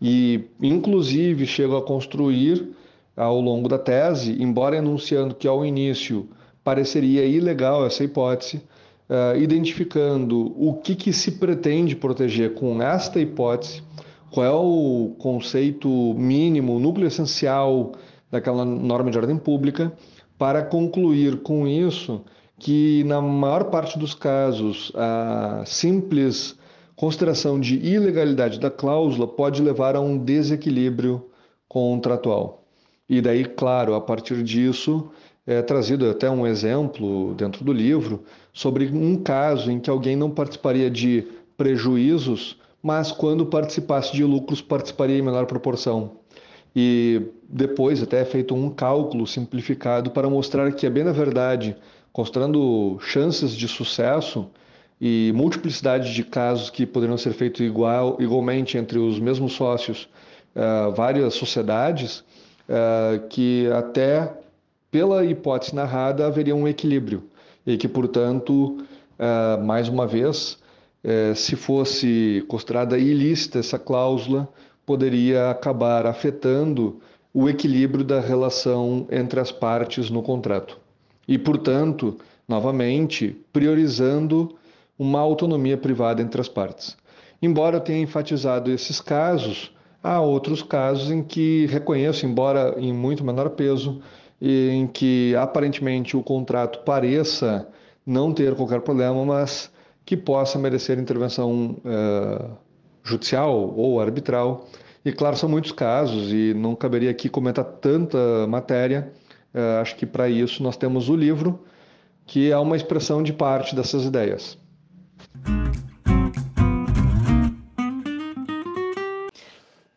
E, 0.00 0.44
inclusive, 0.62 1.46
chegam 1.46 1.76
a 1.76 1.82
construir 1.82 2.70
ao 3.14 3.38
longo 3.40 3.68
da 3.68 3.78
tese, 3.78 4.42
embora 4.42 4.76
enunciando 4.76 5.34
que 5.34 5.46
ao 5.46 5.64
início 5.64 6.28
pareceria 6.64 7.24
ilegal 7.26 7.86
essa 7.86 8.02
hipótese, 8.02 8.56
uh, 9.08 9.36
identificando 9.38 10.54
o 10.56 10.74
que, 10.74 10.94
que 10.94 11.12
se 11.12 11.32
pretende 11.32 11.94
proteger 11.94 12.54
com 12.54 12.82
esta 12.82 13.20
hipótese, 13.20 13.82
qual 14.30 14.46
é 14.46 14.50
o 14.50 15.14
conceito 15.18 15.88
mínimo, 16.14 16.76
o 16.76 16.80
núcleo 16.80 17.06
essencial 17.06 17.92
daquela 18.30 18.64
norma 18.64 19.10
de 19.10 19.18
ordem 19.18 19.36
pública, 19.38 19.92
para 20.36 20.62
concluir 20.62 21.42
com 21.42 21.66
isso 21.66 22.22
que, 22.58 23.04
na 23.04 23.20
maior 23.20 23.64
parte 23.64 23.98
dos 23.98 24.14
casos, 24.14 24.90
a 24.94 25.62
simples 25.66 26.56
consideração 26.94 27.60
de 27.60 27.76
ilegalidade 27.76 28.58
da 28.58 28.70
cláusula 28.70 29.26
pode 29.26 29.62
levar 29.62 29.94
a 29.94 30.00
um 30.00 30.16
desequilíbrio 30.16 31.26
contratual. 31.68 32.64
E 33.08 33.20
daí, 33.20 33.44
claro, 33.44 33.94
a 33.94 34.00
partir 34.00 34.42
disso, 34.42 35.10
é 35.46 35.62
trazido 35.62 36.10
até 36.10 36.28
um 36.28 36.46
exemplo 36.46 37.34
dentro 37.34 37.64
do 37.64 37.72
livro 37.72 38.24
sobre 38.52 38.86
um 38.86 39.22
caso 39.22 39.70
em 39.70 39.78
que 39.78 39.90
alguém 39.90 40.16
não 40.16 40.30
participaria 40.30 40.90
de 40.90 41.28
prejuízos, 41.56 42.58
mas 42.82 43.12
quando 43.12 43.46
participasse 43.46 44.12
de 44.12 44.24
lucros, 44.24 44.60
participaria 44.60 45.18
em 45.18 45.22
menor 45.22 45.46
proporção. 45.46 46.12
E 46.74 47.22
depois 47.48 48.02
até 48.02 48.22
é 48.22 48.24
feito 48.24 48.54
um 48.54 48.68
cálculo 48.68 49.26
simplificado 49.26 50.10
para 50.10 50.28
mostrar 50.28 50.72
que 50.72 50.84
é 50.84 50.90
bem 50.90 51.04
na 51.04 51.12
verdade, 51.12 51.76
considerando 52.16 52.98
chances 52.98 53.54
de 53.54 53.68
sucesso 53.68 54.48
e 54.98 55.32
multiplicidade 55.34 56.14
de 56.14 56.24
casos 56.24 56.70
que 56.70 56.86
poderiam 56.86 57.18
ser 57.18 57.34
feitos 57.34 57.60
igual, 57.60 58.16
igualmente 58.18 58.78
entre 58.78 58.98
os 58.98 59.18
mesmos 59.20 59.52
sócios, 59.52 60.08
uh, 60.54 60.90
várias 60.92 61.34
sociedades, 61.34 62.20
uh, 62.70 63.28
que 63.28 63.68
até 63.70 64.32
pela 64.90 65.26
hipótese 65.26 65.74
narrada 65.74 66.26
haveria 66.26 66.56
um 66.56 66.66
equilíbrio 66.66 67.22
e 67.66 67.76
que, 67.76 67.86
portanto, 67.86 68.78
uh, 69.18 69.62
mais 69.62 69.86
uma 69.86 70.06
vez, 70.06 70.58
se 71.36 71.54
fosse 71.54 72.44
considerada 72.48 72.98
ilícita 72.98 73.60
essa 73.60 73.78
cláusula, 73.78 74.48
poderia 74.84 75.50
acabar 75.50 76.04
afetando 76.04 76.98
o 77.32 77.48
equilíbrio 77.48 78.02
da 78.02 78.18
relação 78.18 79.06
entre 79.08 79.38
as 79.38 79.52
partes 79.52 80.10
no 80.10 80.20
contrato. 80.20 80.85
E, 81.26 81.38
portanto, 81.38 82.18
novamente, 82.48 83.36
priorizando 83.52 84.56
uma 84.98 85.20
autonomia 85.20 85.76
privada 85.76 86.22
entre 86.22 86.40
as 86.40 86.48
partes. 86.48 86.96
Embora 87.42 87.76
eu 87.76 87.80
tenha 87.80 88.00
enfatizado 88.00 88.70
esses 88.70 89.00
casos, 89.00 89.72
Há 90.06 90.20
outros 90.20 90.62
casos 90.62 91.10
em 91.10 91.20
que 91.20 91.66
reconheço, 91.66 92.24
embora 92.26 92.76
em 92.78 92.92
muito 92.92 93.24
menor 93.24 93.50
peso, 93.50 94.00
em 94.40 94.86
que 94.86 95.34
aparentemente 95.34 96.16
o 96.16 96.22
contrato 96.22 96.84
pareça 96.84 97.66
não 98.06 98.32
ter 98.32 98.54
qualquer 98.54 98.82
problema, 98.82 99.24
mas 99.24 99.68
que 100.04 100.16
possa 100.16 100.60
merecer 100.60 100.96
intervenção 100.96 101.76
uh, 101.84 102.56
judicial 103.02 103.74
ou 103.76 104.00
arbitral. 104.00 104.68
E 105.04 105.10
claro, 105.10 105.36
são 105.36 105.48
muitos 105.48 105.72
casos 105.72 106.32
e 106.32 106.54
não 106.54 106.76
caberia 106.76 107.10
aqui 107.10 107.28
comentar 107.28 107.64
tanta 107.64 108.46
matéria. 108.46 109.10
Uh, 109.56 109.80
acho 109.80 109.96
que 109.96 110.04
para 110.04 110.28
isso 110.28 110.62
nós 110.62 110.76
temos 110.76 111.08
o 111.08 111.16
livro, 111.16 111.64
que 112.26 112.50
é 112.50 112.58
uma 112.58 112.76
expressão 112.76 113.22
de 113.22 113.32
parte 113.32 113.74
dessas 113.74 114.04
ideias. 114.04 114.58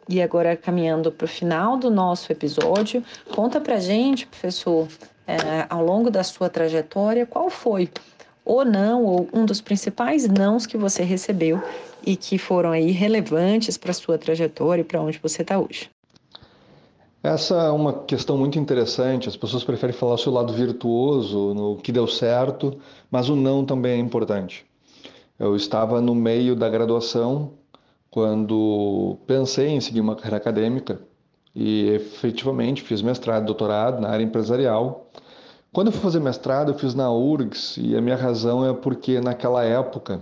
E 0.08 0.22
agora, 0.22 0.56
caminhando 0.56 1.12
para 1.12 1.26
o 1.26 1.28
final 1.28 1.78
do 1.78 1.92
nosso 1.92 2.32
episódio, 2.32 3.04
conta 3.36 3.60
para 3.60 3.78
gente, 3.80 4.26
professor, 4.26 4.88
é, 5.28 5.68
ao 5.70 5.84
longo 5.84 6.10
da 6.10 6.24
sua 6.24 6.50
trajetória, 6.50 7.26
qual 7.26 7.50
foi 7.50 7.90
ou 8.44 8.64
não, 8.64 9.04
ou 9.04 9.30
um 9.32 9.46
dos 9.46 9.62
principais 9.62 10.28
nãos 10.28 10.66
que 10.66 10.78
você 10.78 11.04
recebeu 11.04 11.62
e 12.04 12.16
que 12.16 12.38
foram 12.38 12.72
aí 12.72 12.92
relevantes 12.92 13.78
para 13.78 13.92
a 13.92 13.94
sua 13.94 14.18
trajetória 14.18 14.82
e 14.82 14.86
para 14.86 15.02
onde 15.02 15.20
você 15.20 15.44
está 15.44 15.60
hoje. 15.60 15.90
Essa 17.22 17.56
é 17.64 17.70
uma 17.70 17.92
questão 17.92 18.38
muito 18.38 18.58
interessante. 18.58 19.28
As 19.28 19.36
pessoas 19.36 19.64
preferem 19.66 19.94
falar 19.94 20.14
o 20.14 20.18
seu 20.18 20.32
lado 20.32 20.54
virtuoso, 20.54 21.54
no 21.54 21.76
que 21.76 21.92
deu 21.92 22.08
certo, 22.08 22.80
mas 23.12 23.28
o 23.28 23.36
não 23.36 23.66
também 23.66 23.94
é 23.94 23.98
importante. 23.98 24.66
Eu 25.38 25.54
estava 25.56 26.00
no 26.00 26.16
meio 26.16 26.56
da 26.56 26.70
graduação 26.70 27.52
quando 28.10 29.18
pensei 29.28 29.68
em 29.68 29.82
seguir 29.82 30.00
uma 30.00 30.16
carreira 30.16 30.38
acadêmica 30.38 31.02
e 31.54 31.90
efetivamente 31.90 32.82
fiz 32.84 33.02
mestrado 33.02 33.44
e 33.44 33.46
doutorado 33.46 34.02
na 34.02 34.10
área 34.10 34.24
empresarial. 34.24 35.10
Quando 35.74 35.88
eu 35.88 35.92
fui 35.92 36.02
fazer 36.02 36.22
mestrado, 36.22 36.72
eu 36.72 36.76
fiz 36.76 36.96
na 36.96 37.12
URGS 37.12 37.78
e 37.78 37.98
a 37.98 38.02
minha 38.02 38.16
razão 38.16 38.66
é 38.66 38.74
porque 38.74 39.20
naquela 39.20 39.64
época 39.66 40.22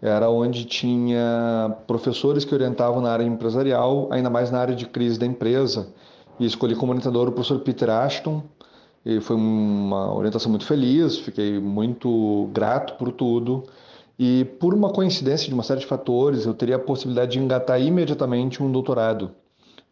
era 0.00 0.28
onde 0.30 0.66
tinha 0.66 1.74
professores 1.86 2.44
que 2.44 2.54
orientavam 2.54 3.00
na 3.00 3.10
área 3.10 3.24
empresarial, 3.24 4.08
ainda 4.12 4.28
mais 4.30 4.50
na 4.50 4.60
área 4.60 4.76
de 4.76 4.86
crise 4.86 5.18
da 5.18 5.26
empresa. 5.26 5.88
E 6.38 6.46
escolhi 6.46 6.74
como 6.74 6.92
orientador 6.92 7.28
o 7.28 7.32
professor 7.32 7.58
Peter 7.60 7.90
Ashton, 7.90 8.42
e 9.04 9.20
foi 9.20 9.36
uma 9.36 10.14
orientação 10.14 10.50
muito 10.50 10.66
feliz, 10.66 11.18
fiquei 11.18 11.58
muito 11.58 12.48
grato 12.52 12.94
por 12.94 13.10
tudo. 13.12 13.64
E 14.18 14.44
por 14.58 14.74
uma 14.74 14.90
coincidência 14.90 15.48
de 15.48 15.54
uma 15.54 15.62
série 15.62 15.80
de 15.80 15.86
fatores, 15.86 16.44
eu 16.44 16.52
teria 16.52 16.76
a 16.76 16.78
possibilidade 16.78 17.32
de 17.32 17.38
engatar 17.38 17.80
imediatamente 17.80 18.62
um 18.62 18.70
doutorado. 18.70 19.30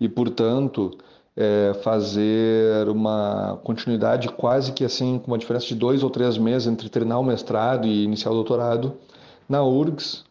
E, 0.00 0.08
portanto, 0.08 0.90
é, 1.36 1.72
fazer 1.82 2.88
uma 2.88 3.60
continuidade 3.62 4.28
quase 4.28 4.72
que 4.72 4.84
assim, 4.84 5.18
com 5.18 5.28
uma 5.30 5.38
diferença 5.38 5.66
de 5.66 5.74
dois 5.74 6.02
ou 6.02 6.10
três 6.10 6.36
meses 6.36 6.66
entre 6.66 6.88
terminar 6.88 7.18
o 7.18 7.24
mestrado 7.24 7.86
e 7.86 8.04
iniciar 8.04 8.32
o 8.32 8.34
doutorado 8.34 8.94
na 9.48 9.62
URGS. 9.62 10.24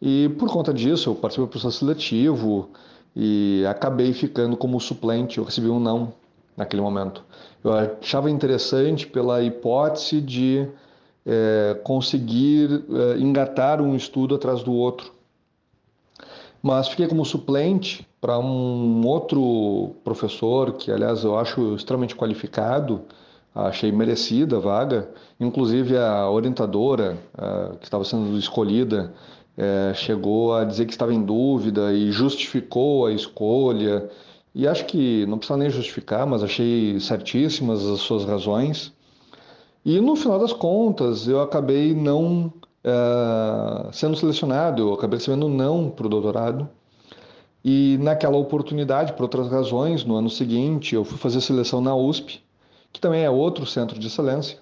E 0.00 0.28
por 0.38 0.48
conta 0.48 0.72
disso, 0.72 1.10
eu 1.10 1.14
participei 1.14 1.46
do 1.46 1.50
processo 1.50 1.78
seletivo 1.78 2.70
e 3.14 3.64
acabei 3.68 4.12
ficando 4.12 4.56
como 4.56 4.80
suplente. 4.80 5.38
Eu 5.38 5.44
recebi 5.44 5.68
um 5.68 5.80
não 5.80 6.12
naquele 6.56 6.82
momento. 6.82 7.24
Eu 7.62 7.72
achava 7.72 8.30
interessante 8.30 9.06
pela 9.06 9.42
hipótese 9.42 10.20
de 10.20 10.68
é, 11.26 11.78
conseguir 11.82 12.84
é, 12.90 13.18
engatar 13.18 13.80
um 13.80 13.94
estudo 13.94 14.34
atrás 14.34 14.62
do 14.62 14.72
outro. 14.72 15.12
Mas 16.62 16.88
fiquei 16.88 17.06
como 17.06 17.24
suplente 17.24 18.06
para 18.20 18.38
um 18.38 19.06
outro 19.06 19.94
professor, 20.04 20.74
que 20.74 20.92
aliás 20.92 21.24
eu 21.24 21.38
acho 21.38 21.74
extremamente 21.74 22.14
qualificado, 22.14 23.02
achei 23.54 23.90
merecida 23.90 24.58
a 24.58 24.60
vaga, 24.60 25.08
inclusive 25.38 25.96
a 25.96 26.28
orientadora 26.30 27.18
a, 27.36 27.76
que 27.76 27.84
estava 27.84 28.04
sendo 28.04 28.38
escolhida 28.38 29.12
é, 29.60 29.92
chegou 29.92 30.54
a 30.54 30.64
dizer 30.64 30.86
que 30.86 30.92
estava 30.92 31.12
em 31.12 31.22
dúvida 31.22 31.92
e 31.92 32.10
justificou 32.10 33.04
a 33.04 33.12
escolha. 33.12 34.08
E 34.54 34.66
acho 34.66 34.86
que 34.86 35.26
não 35.26 35.36
precisa 35.36 35.58
nem 35.58 35.68
justificar, 35.68 36.26
mas 36.26 36.42
achei 36.42 36.98
certíssimas 36.98 37.84
as 37.86 38.00
suas 38.00 38.24
razões. 38.24 38.90
E 39.84 40.00
no 40.00 40.16
final 40.16 40.38
das 40.38 40.54
contas, 40.54 41.28
eu 41.28 41.42
acabei 41.42 41.94
não 41.94 42.50
é, 42.82 43.92
sendo 43.92 44.16
selecionado, 44.16 44.80
eu 44.80 44.94
acabei 44.94 45.18
recebendo 45.18 45.48
não 45.48 45.90
para 45.90 46.06
o 46.06 46.08
doutorado. 46.08 46.66
E 47.62 47.98
naquela 48.00 48.38
oportunidade, 48.38 49.12
por 49.12 49.24
outras 49.24 49.50
razões, 49.50 50.04
no 50.04 50.16
ano 50.16 50.30
seguinte, 50.30 50.94
eu 50.94 51.04
fui 51.04 51.18
fazer 51.18 51.42
seleção 51.42 51.82
na 51.82 51.94
USP, 51.94 52.42
que 52.90 52.98
também 53.00 53.24
é 53.24 53.30
outro 53.30 53.66
centro 53.66 53.98
de 53.98 54.06
excelência. 54.06 54.58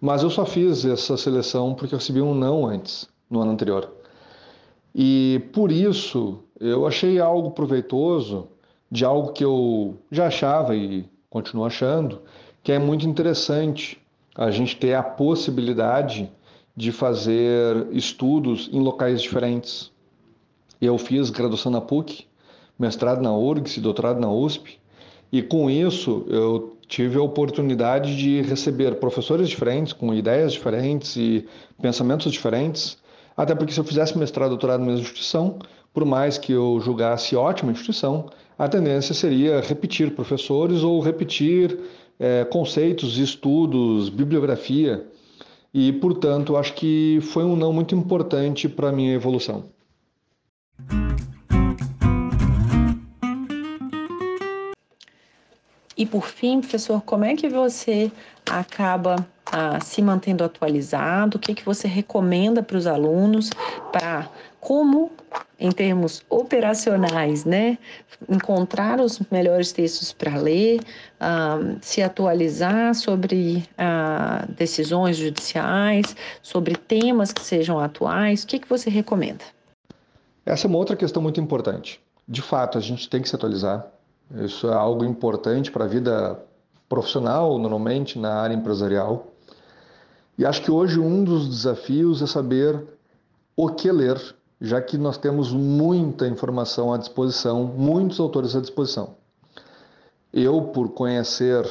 Mas 0.00 0.22
eu 0.22 0.30
só 0.30 0.46
fiz 0.46 0.82
essa 0.86 1.18
seleção 1.18 1.74
porque 1.74 1.94
eu 1.94 1.98
recebi 1.98 2.22
um 2.22 2.34
não 2.34 2.66
antes, 2.66 3.06
no 3.28 3.42
ano 3.42 3.52
anterior. 3.52 4.03
E 4.94 5.42
por 5.52 5.72
isso 5.72 6.40
eu 6.60 6.86
achei 6.86 7.18
algo 7.18 7.50
proveitoso 7.50 8.48
de 8.90 9.04
algo 9.04 9.32
que 9.32 9.44
eu 9.44 9.96
já 10.10 10.28
achava 10.28 10.76
e 10.76 11.04
continuo 11.28 11.64
achando, 11.64 12.22
que 12.62 12.70
é 12.70 12.78
muito 12.78 13.06
interessante 13.06 13.98
a 14.36 14.50
gente 14.50 14.76
ter 14.76 14.94
a 14.94 15.02
possibilidade 15.02 16.30
de 16.76 16.92
fazer 16.92 17.88
estudos 17.90 18.68
em 18.72 18.80
locais 18.80 19.20
diferentes. 19.20 19.90
Eu 20.80 20.96
fiz 20.98 21.30
graduação 21.30 21.72
na 21.72 21.80
PUC, 21.80 22.26
mestrado 22.78 23.20
na 23.20 23.36
URGS 23.36 23.76
e 23.76 23.80
doutorado 23.80 24.20
na 24.20 24.30
USP, 24.30 24.78
e 25.32 25.42
com 25.42 25.68
isso 25.68 26.24
eu 26.28 26.76
tive 26.86 27.18
a 27.18 27.22
oportunidade 27.22 28.16
de 28.16 28.42
receber 28.42 28.96
professores 28.96 29.48
diferentes, 29.48 29.92
com 29.92 30.14
ideias 30.14 30.52
diferentes 30.52 31.16
e 31.16 31.46
pensamentos 31.80 32.30
diferentes, 32.30 32.98
até 33.36 33.54
porque 33.54 33.72
se 33.72 33.80
eu 33.80 33.84
fizesse 33.84 34.16
mestrado 34.16 34.50
doutorado 34.50 34.80
na 34.80 34.86
mesma 34.86 35.02
instituição, 35.02 35.58
por 35.92 36.04
mais 36.04 36.38
que 36.38 36.52
eu 36.52 36.80
julgasse 36.80 37.36
ótima 37.36 37.72
instituição, 37.72 38.30
a 38.58 38.68
tendência 38.68 39.14
seria 39.14 39.60
repetir 39.60 40.14
professores 40.14 40.82
ou 40.82 41.00
repetir 41.00 41.78
é, 42.18 42.44
conceitos, 42.44 43.18
estudos, 43.18 44.08
bibliografia. 44.08 45.06
E, 45.72 45.92
portanto, 45.92 46.56
acho 46.56 46.74
que 46.74 47.18
foi 47.20 47.44
um 47.44 47.56
não 47.56 47.72
muito 47.72 47.94
importante 47.94 48.68
para 48.68 48.90
a 48.90 48.92
minha 48.92 49.12
evolução. 49.12 49.64
E 55.96 56.04
por 56.04 56.26
fim, 56.26 56.60
professor, 56.60 57.02
como 57.02 57.24
é 57.24 57.36
que 57.36 57.48
você 57.48 58.10
acaba 58.48 59.26
ah, 59.52 59.80
se 59.80 60.02
mantendo 60.02 60.44
atualizado? 60.44 61.36
O 61.36 61.40
que, 61.40 61.54
que 61.54 61.64
você 61.64 61.88
recomenda 61.88 62.62
para 62.62 62.76
os 62.76 62.86
alunos 62.86 63.50
para 63.92 64.28
como, 64.60 65.12
em 65.60 65.70
termos 65.70 66.22
operacionais, 66.30 67.44
né, 67.44 67.76
encontrar 68.28 68.98
os 68.98 69.20
melhores 69.30 69.72
textos 69.72 70.12
para 70.12 70.36
ler, 70.36 70.80
ah, 71.20 71.58
se 71.80 72.02
atualizar 72.02 72.94
sobre 72.94 73.68
ah, 73.76 74.46
decisões 74.48 75.16
judiciais, 75.16 76.16
sobre 76.42 76.76
temas 76.76 77.32
que 77.32 77.42
sejam 77.42 77.78
atuais? 77.78 78.42
O 78.42 78.46
que, 78.46 78.58
que 78.58 78.68
você 78.68 78.88
recomenda? 78.88 79.44
Essa 80.46 80.66
é 80.66 80.68
uma 80.68 80.78
outra 80.78 80.96
questão 80.96 81.22
muito 81.22 81.40
importante. 81.40 82.00
De 82.26 82.40
fato, 82.40 82.78
a 82.78 82.80
gente 82.80 83.08
tem 83.08 83.20
que 83.20 83.28
se 83.28 83.34
atualizar 83.34 83.86
isso 84.32 84.68
é 84.68 84.74
algo 84.74 85.04
importante 85.04 85.70
para 85.70 85.84
a 85.84 85.88
vida 85.88 86.38
profissional, 86.88 87.58
normalmente 87.58 88.18
na 88.18 88.34
área 88.34 88.54
empresarial. 88.54 89.26
E 90.36 90.44
acho 90.44 90.62
que 90.62 90.70
hoje 90.70 90.98
um 90.98 91.22
dos 91.22 91.48
desafios 91.48 92.20
é 92.22 92.26
saber 92.26 92.82
o 93.56 93.68
que 93.68 93.90
ler, 93.90 94.20
já 94.60 94.80
que 94.80 94.98
nós 94.98 95.16
temos 95.16 95.52
muita 95.52 96.26
informação 96.26 96.92
à 96.92 96.98
disposição, 96.98 97.64
muitos 97.64 98.18
autores 98.18 98.56
à 98.56 98.60
disposição. 98.60 99.14
Eu, 100.32 100.62
por 100.62 100.88
conhecer 100.90 101.64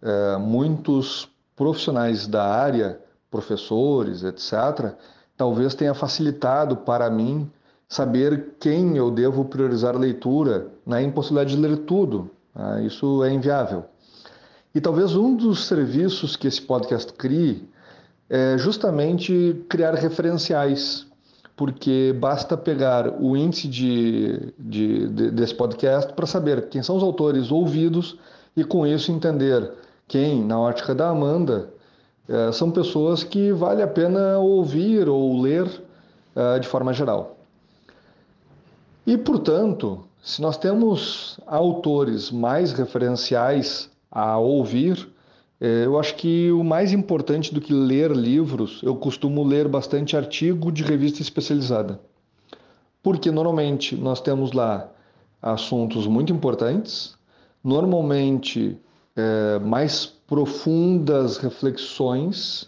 é, 0.00 0.36
muitos 0.36 1.28
profissionais 1.56 2.26
da 2.26 2.44
área, 2.44 3.00
professores, 3.30 4.22
etc., 4.22 4.94
talvez 5.36 5.74
tenha 5.74 5.94
facilitado 5.94 6.76
para 6.76 7.10
mim 7.10 7.50
saber 7.88 8.54
quem 8.60 8.96
eu 8.96 9.10
devo 9.10 9.44
priorizar 9.44 9.94
a 9.94 9.98
leitura 9.98 10.68
na 10.84 11.02
impossibilidade 11.02 11.56
de 11.56 11.60
ler 11.60 11.76
tudo. 11.78 12.30
Né? 12.54 12.84
Isso 12.84 13.24
é 13.24 13.32
inviável. 13.32 13.84
E 14.76 14.80
talvez 14.82 15.16
um 15.16 15.34
dos 15.34 15.64
serviços 15.64 16.36
que 16.36 16.46
esse 16.46 16.60
podcast 16.60 17.10
crie 17.14 17.66
é 18.28 18.58
justamente 18.58 19.64
criar 19.70 19.94
referenciais, 19.94 21.06
porque 21.56 22.14
basta 22.20 22.58
pegar 22.58 23.08
o 23.18 23.34
índice 23.34 23.68
de, 23.68 24.52
de, 24.58 25.08
de 25.08 25.30
desse 25.30 25.54
podcast 25.54 26.12
para 26.12 26.26
saber 26.26 26.68
quem 26.68 26.82
são 26.82 26.94
os 26.94 27.02
autores 27.02 27.50
ouvidos 27.50 28.18
e 28.54 28.64
com 28.64 28.86
isso 28.86 29.10
entender 29.10 29.72
quem, 30.06 30.44
na 30.44 30.60
ótica 30.60 30.94
da 30.94 31.08
Amanda, 31.08 31.70
é, 32.28 32.52
são 32.52 32.70
pessoas 32.70 33.24
que 33.24 33.52
vale 33.52 33.80
a 33.80 33.88
pena 33.88 34.36
ouvir 34.40 35.08
ou 35.08 35.40
ler 35.40 35.66
é, 36.34 36.58
de 36.58 36.68
forma 36.68 36.92
geral. 36.92 37.38
E, 39.06 39.16
portanto, 39.16 40.04
se 40.22 40.42
nós 40.42 40.58
temos 40.58 41.40
autores 41.46 42.30
mais 42.30 42.72
referenciais 42.72 43.88
a 44.24 44.38
ouvir, 44.38 44.96
É, 45.58 45.86
eu 45.86 45.98
acho 45.98 46.14
que 46.16 46.50
o 46.52 46.62
mais 46.62 46.92
importante 46.92 47.54
do 47.54 47.60
que 47.62 47.72
ler 47.72 48.10
livros, 48.12 48.82
eu 48.82 48.94
costumo 48.94 49.42
ler 49.42 49.66
bastante 49.68 50.14
artigo 50.14 50.70
de 50.70 50.82
revista 50.82 51.22
especializada. 51.22 51.98
Porque 53.02 53.30
normalmente 53.30 53.96
nós 53.96 54.20
temos 54.20 54.52
lá 54.52 54.90
assuntos 55.40 56.06
muito 56.06 56.30
importantes, 56.30 57.16
normalmente 57.64 58.76
é, 59.16 59.58
mais 59.60 60.04
profundas 60.04 61.38
reflexões 61.38 62.66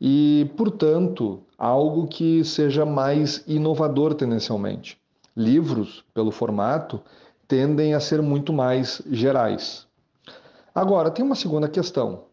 e, 0.00 0.50
portanto, 0.56 1.42
algo 1.58 2.06
que 2.06 2.42
seja 2.42 2.86
mais 2.86 3.44
inovador 3.46 4.14
tendencialmente. 4.14 4.96
Livros, 5.36 6.02
pelo 6.14 6.30
formato, 6.30 7.00
tendem 7.46 7.92
a 7.92 8.00
ser 8.00 8.22
muito 8.22 8.50
mais 8.52 9.02
gerais. 9.10 9.83
Agora, 10.74 11.10
tem 11.10 11.24
uma 11.24 11.36
segunda 11.36 11.68
questão. 11.68 12.24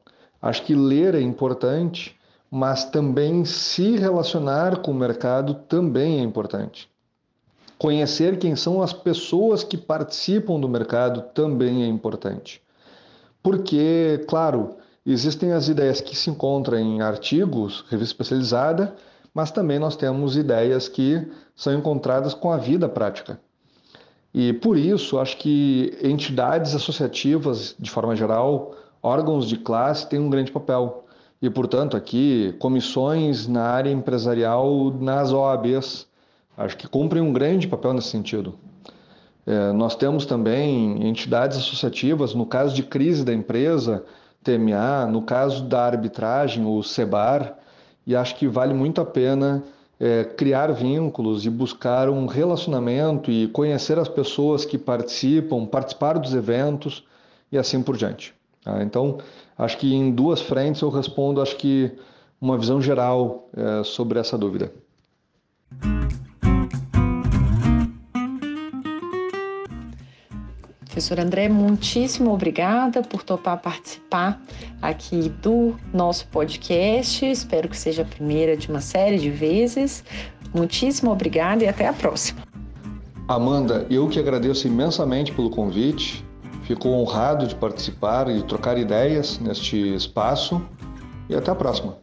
Acho 0.42 0.64
que 0.64 0.74
ler 0.74 1.14
é 1.14 1.22
importante, 1.22 2.20
mas 2.50 2.84
também 2.84 3.46
se 3.46 3.98
relacionar 3.98 4.82
com 4.82 4.92
o 4.92 4.96
mercado 4.96 5.54
também 5.54 6.20
é 6.20 6.24
importante. 6.24 6.90
Conhecer 7.78 8.40
quem 8.40 8.56
são 8.56 8.82
as 8.82 8.94
pessoas 8.94 9.64
que 9.64 9.78
participam 9.78 10.60
do 10.60 10.68
mercado 10.68 11.22
também 11.34 11.84
é 11.84 11.88
importante. 11.88 12.62
Porque, 13.44 14.26
claro, 14.28 14.76
existem 15.06 15.52
as 15.52 15.68
ideias 15.68 16.02
que 16.02 16.16
se 16.16 16.30
encontram 16.30 16.78
em 16.78 17.02
artigos, 17.02 17.86
revista 17.90 18.14
especializada, 18.14 18.96
mas 19.34 19.52
também 19.52 19.80
nós 19.80 19.96
temos 19.96 20.36
ideias 20.36 20.88
que 20.88 21.28
são 21.56 21.74
encontradas 21.74 22.34
com 22.34 22.52
a 22.52 22.58
vida 22.58 22.90
prática. 22.90 23.40
E 24.34 24.54
por 24.54 24.78
isso, 24.78 25.20
acho 25.20 25.38
que 25.38 25.98
entidades 26.02 26.74
associativas, 26.74 27.76
de 27.78 27.90
forma 27.90 28.16
geral, 28.16 28.74
órgãos 29.04 29.48
de 29.48 29.58
classe, 29.58 30.08
têm 30.08 30.20
um 30.20 30.30
grande 30.30 30.52
papel. 30.52 31.06
E, 31.42 31.50
portanto, 31.50 31.98
aqui, 31.98 32.56
comissões 32.60 33.48
na 33.48 33.64
área 33.64 33.92
empresarial 33.92 34.92
nas 35.00 35.34
OABs, 35.34 36.08
acho 36.58 36.78
que 36.78 36.88
cumprem 36.88 37.22
um 37.22 37.34
grande 37.34 37.68
papel 37.68 37.94
nesse 37.94 38.10
sentido. 38.10 38.56
É, 39.46 39.72
nós 39.74 39.96
temos 39.96 40.26
também 40.26 41.08
entidades 41.08 41.58
associativas, 41.58 42.34
no 42.34 42.46
caso 42.46 42.76
de 42.76 42.84
crise 42.84 43.26
da 43.26 43.34
empresa, 43.34 44.06
TMA, 44.44 45.08
no 45.08 45.24
caso 45.24 45.64
da 45.64 45.84
arbitragem, 45.84 46.66
o 46.66 46.82
SEBAR, 46.84 47.58
e 48.06 48.16
acho 48.16 48.36
que 48.36 48.48
vale 48.48 48.74
muito 48.74 49.02
a 49.02 49.06
pena 49.06 49.64
é, 50.02 50.24
criar 50.24 50.72
vínculos 50.72 51.46
e 51.46 51.50
buscar 51.50 52.10
um 52.10 52.26
relacionamento 52.26 53.30
e 53.30 53.48
conhecer 53.50 54.00
as 54.00 54.10
pessoas 54.10 54.66
que 54.66 54.76
participam, 54.76 55.64
participar 55.64 56.18
dos 56.18 56.34
eventos 56.34 57.04
e 57.52 57.58
assim 57.58 57.84
por 57.84 57.96
diante. 57.96 58.34
Tá? 58.64 58.82
Então, 58.82 59.20
acho 59.56 59.78
que 59.78 59.94
em 59.94 60.10
duas 60.10 60.42
frentes 60.42 60.82
eu 60.82 60.90
respondo, 60.90 61.40
acho 61.40 61.56
que 61.56 61.92
uma 62.42 62.58
visão 62.58 62.82
geral 62.82 63.48
é, 63.56 63.84
sobre 63.84 64.18
essa 64.18 64.36
dúvida. 64.36 64.74
Professor 70.92 71.22
André, 71.22 71.48
muitíssimo 71.48 72.34
obrigada 72.34 73.02
por 73.02 73.24
topar 73.24 73.62
participar 73.62 74.42
aqui 74.82 75.30
do 75.42 75.74
nosso 75.94 76.28
podcast. 76.28 77.26
Espero 77.26 77.70
que 77.70 77.78
seja 77.78 78.02
a 78.02 78.06
primeira 78.06 78.58
de 78.58 78.68
uma 78.68 78.82
série 78.82 79.18
de 79.18 79.30
vezes. 79.30 80.04
Muitíssimo 80.54 81.10
obrigada 81.10 81.64
e 81.64 81.68
até 81.70 81.88
a 81.88 81.94
próxima. 81.94 82.42
Amanda, 83.26 83.88
eu 83.90 84.10
que 84.10 84.20
agradeço 84.20 84.68
imensamente 84.68 85.32
pelo 85.32 85.50
convite. 85.50 86.26
Fico 86.64 86.90
honrado 86.90 87.48
de 87.48 87.56
participar 87.56 88.30
e 88.30 88.44
trocar 88.44 88.78
ideias 88.78 89.40
neste 89.40 89.78
espaço. 89.96 90.62
E 91.30 91.36
até 91.36 91.52
a 91.52 91.56
próxima. 91.56 91.96